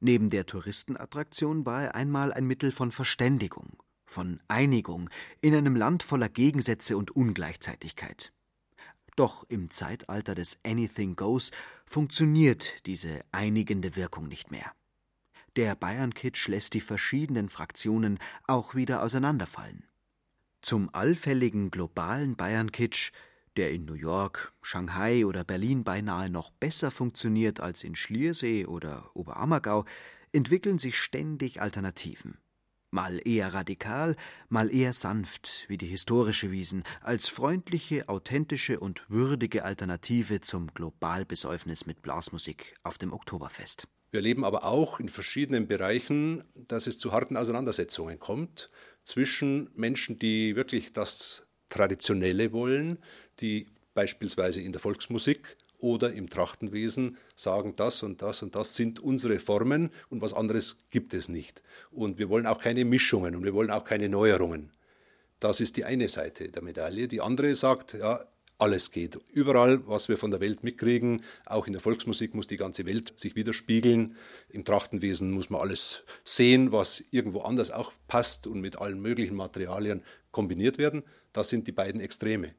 [0.00, 5.08] Neben der Touristenattraktion war er einmal ein Mittel von Verständigung, von Einigung
[5.40, 8.30] in einem Land voller Gegensätze und Ungleichzeitigkeit.
[9.16, 11.50] Doch im Zeitalter des Anything Goes
[11.86, 14.70] funktioniert diese einigende Wirkung nicht mehr.
[15.56, 19.84] Der Bayern-Kitsch lässt die verschiedenen Fraktionen auch wieder auseinanderfallen.
[20.60, 23.12] Zum allfälligen globalen Bayern-Kitsch
[23.58, 29.10] der in New York, Shanghai oder Berlin beinahe noch besser funktioniert als in Schliersee oder
[29.14, 29.84] Oberammergau,
[30.32, 32.38] entwickeln sich ständig Alternativen.
[32.90, 34.14] Mal eher radikal,
[34.48, 41.84] mal eher sanft, wie die historische Wiesen, als freundliche, authentische und würdige Alternative zum Globalbesäufnis
[41.84, 43.88] mit Blasmusik auf dem Oktoberfest.
[44.10, 48.70] Wir erleben aber auch in verschiedenen Bereichen, dass es zu harten Auseinandersetzungen kommt
[49.02, 52.98] zwischen Menschen, die wirklich das Traditionelle wollen,
[53.40, 59.00] die beispielsweise in der Volksmusik oder im Trachtenwesen sagen, das und das und das sind
[59.00, 61.62] unsere Formen und was anderes gibt es nicht.
[61.90, 64.72] Und wir wollen auch keine Mischungen und wir wollen auch keine Neuerungen.
[65.40, 67.06] Das ist die eine Seite der Medaille.
[67.06, 68.24] Die andere sagt, ja,
[68.58, 69.18] alles geht.
[69.32, 73.12] Überall, was wir von der Welt mitkriegen, auch in der Volksmusik muss die ganze Welt
[73.16, 74.16] sich widerspiegeln.
[74.50, 79.36] Im Trachtenwesen muss man alles sehen, was irgendwo anders auch passt und mit allen möglichen
[79.36, 80.02] Materialien
[80.32, 81.04] kombiniert werden.
[81.32, 82.54] Das sind die beiden Extreme.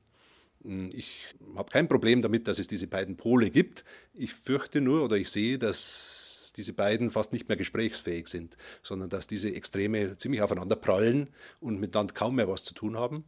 [0.94, 1.24] Ich
[1.56, 3.86] habe kein Problem damit, dass es diese beiden Pole gibt.
[4.14, 9.10] Ich fürchte nur oder ich sehe, dass diese beiden fast nicht mehr gesprächsfähig sind, sondern
[9.10, 11.30] dass diese Extreme ziemlich aufeinander prallen
[11.62, 13.24] und miteinander kaum mehr was zu tun haben.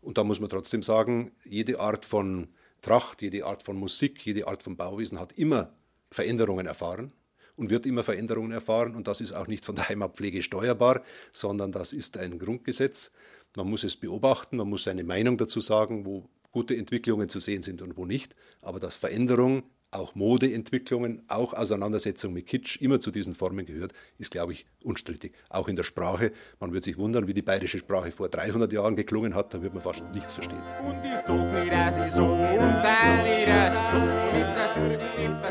[0.00, 2.48] Und da muss man trotzdem sagen, jede Art von
[2.80, 5.72] Tracht, jede Art von Musik, jede Art von Bauwesen hat immer
[6.10, 7.12] Veränderungen erfahren
[7.56, 8.94] und wird immer Veränderungen erfahren.
[8.94, 13.12] Und das ist auch nicht von der Heimatpflege steuerbar, sondern das ist ein Grundgesetz.
[13.56, 17.62] Man muss es beobachten, man muss seine Meinung dazu sagen, wo gute Entwicklungen zu sehen
[17.62, 18.36] sind und wo nicht.
[18.62, 24.30] Aber dass Veränderung auch Modeentwicklungen, auch Auseinandersetzung mit Kitsch immer zu diesen Formen gehört, ist,
[24.30, 25.32] glaube ich, unstrittig.
[25.48, 26.32] Auch in der Sprache.
[26.60, 29.74] Man wird sich wundern, wie die bayerische Sprache vor 300 Jahren geklungen hat, da wird
[29.74, 30.58] man fast nichts verstehen.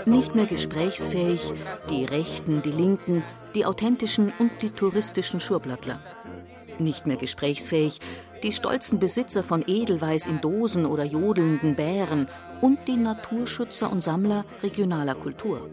[0.06, 1.54] Nicht mehr gesprächsfähig,
[1.90, 3.24] die Rechten, die Linken,
[3.56, 6.00] die authentischen und die touristischen Schurblattler.
[6.80, 8.00] Nicht mehr gesprächsfähig,
[8.44, 12.28] die stolzen Besitzer von Edelweiß in Dosen oder jodelnden Bären
[12.62, 15.70] und die Naturschützer und Sammler regionaler Kultur.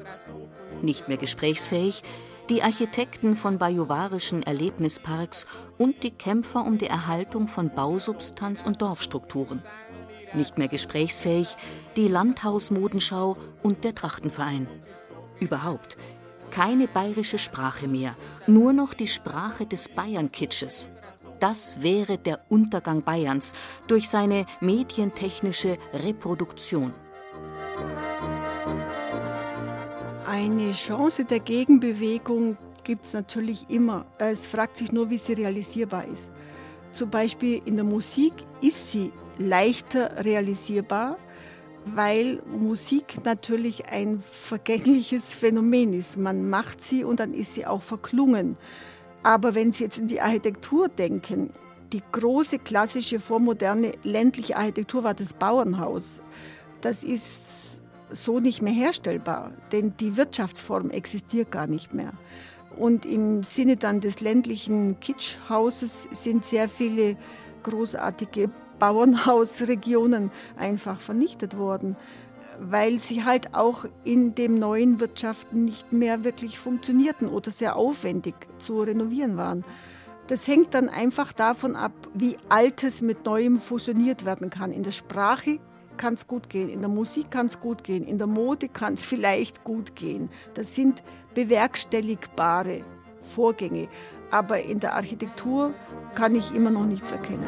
[0.83, 2.03] Nicht mehr gesprächsfähig
[2.51, 5.47] die Architekten von bajuwarischen Erlebnisparks
[5.79, 9.63] und die Kämpfer um die Erhaltung von Bausubstanz und Dorfstrukturen.
[10.35, 11.57] Nicht mehr gesprächsfähig
[11.97, 14.69] die Landhausmodenschau und der Trachtenverein.
[15.41, 15.97] Überhaupt
[16.51, 18.15] keine bayerische Sprache mehr,
[18.47, 20.89] nur noch die Sprache des Bayernkitsches
[21.41, 23.53] das wäre der Untergang Bayerns
[23.87, 26.93] durch seine medientechnische Reproduktion.
[30.27, 34.07] Eine Chance der Gegenbewegung gibt es natürlich immer.
[34.19, 36.31] Es fragt sich nur, wie sie realisierbar ist.
[36.93, 41.19] Zum Beispiel in der Musik ist sie leichter realisierbar,
[41.87, 46.17] weil Musik natürlich ein vergängliches Phänomen ist.
[46.17, 48.57] Man macht sie und dann ist sie auch verklungen.
[49.25, 51.51] Aber wenn Sie jetzt in die Architektur denken,
[51.93, 56.21] die große klassische vormoderne ländliche Architektur war das Bauernhaus.
[56.83, 62.13] Das ist so nicht mehr herstellbar, denn die Wirtschaftsform existiert gar nicht mehr.
[62.77, 67.17] Und im Sinne dann des ländlichen Kitschhauses sind sehr viele
[67.63, 71.97] großartige Bauernhausregionen einfach vernichtet worden
[72.71, 78.35] weil sie halt auch in dem neuen Wirtschaften nicht mehr wirklich funktionierten oder sehr aufwendig
[78.59, 79.65] zu renovieren waren.
[80.27, 84.73] Das hängt dann einfach davon ab, wie Altes mit Neuem fusioniert werden kann.
[84.73, 85.59] In der Sprache
[85.97, 88.95] kann es gut gehen, in der Musik kann es gut gehen, in der Mode kann
[88.95, 90.31] es vielleicht gut gehen.
[90.55, 91.03] Das sind
[91.35, 92.83] bewerkstelligbare
[93.35, 93.89] Vorgänge.
[94.31, 95.73] Aber in der Architektur
[96.15, 97.45] kann ich immer noch nichts erkennen.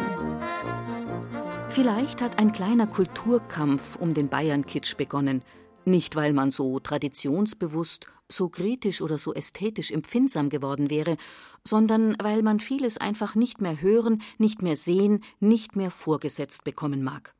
[1.76, 5.42] Vielleicht hat ein kleiner Kulturkampf um den Bayern-Kitsch begonnen.
[5.84, 11.18] Nicht, weil man so traditionsbewusst, so kritisch oder so ästhetisch empfindsam geworden wäre,
[11.64, 17.04] sondern weil man vieles einfach nicht mehr hören, nicht mehr sehen, nicht mehr vorgesetzt bekommen
[17.04, 17.34] mag.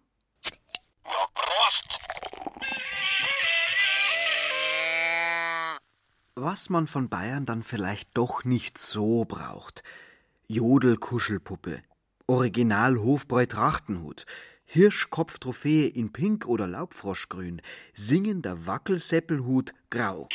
[6.34, 9.82] Was man von Bayern dann vielleicht doch nicht so braucht.
[10.46, 11.80] Jodelkuschelpuppe,
[12.28, 14.26] Original Hofbräu Trachtenhut,
[14.64, 17.62] Hirschkopftrophäe in Pink oder Laubfroschgrün,
[17.94, 20.28] singender Wackelseppelhut grau.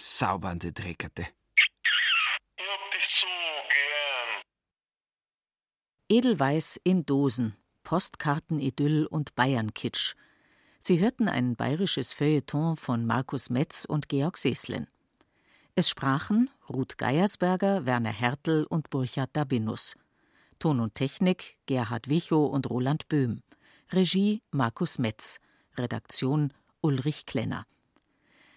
[0.00, 1.28] Saubernde Dreckerte.
[6.08, 10.16] Edelweiß in Dosen, Postkartenidyll und Bayernkitsch.
[10.80, 14.88] Sie hörten ein bayerisches Feuilleton von Markus Metz und Georg Seslin.
[15.76, 19.96] Es sprachen Ruth Geiersberger, Werner Hertel und Burchard Dabinus.
[20.60, 23.42] Ton und Technik Gerhard Wichow und Roland Böhm.
[23.90, 25.40] Regie Markus Metz.
[25.76, 27.66] Redaktion Ulrich Klenner.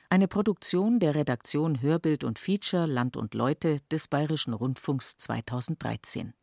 [0.09, 6.36] Eine Produktion der Redaktion Hörbild und Feature Land und Leute des Bayerischen Rundfunks 2013.